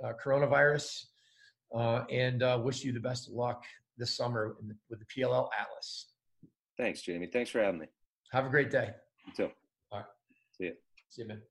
[0.03, 1.05] uh, coronavirus,
[1.75, 3.63] uh, and uh, wish you the best of luck
[3.97, 6.07] this summer in the, with the PLL Atlas.
[6.77, 7.29] Thanks, Jamie.
[7.31, 7.87] Thanks for having me.
[8.31, 8.91] Have a great day.
[9.27, 9.51] You too.
[9.91, 10.05] All right.
[10.57, 10.71] See ya.
[11.09, 11.41] See you, man.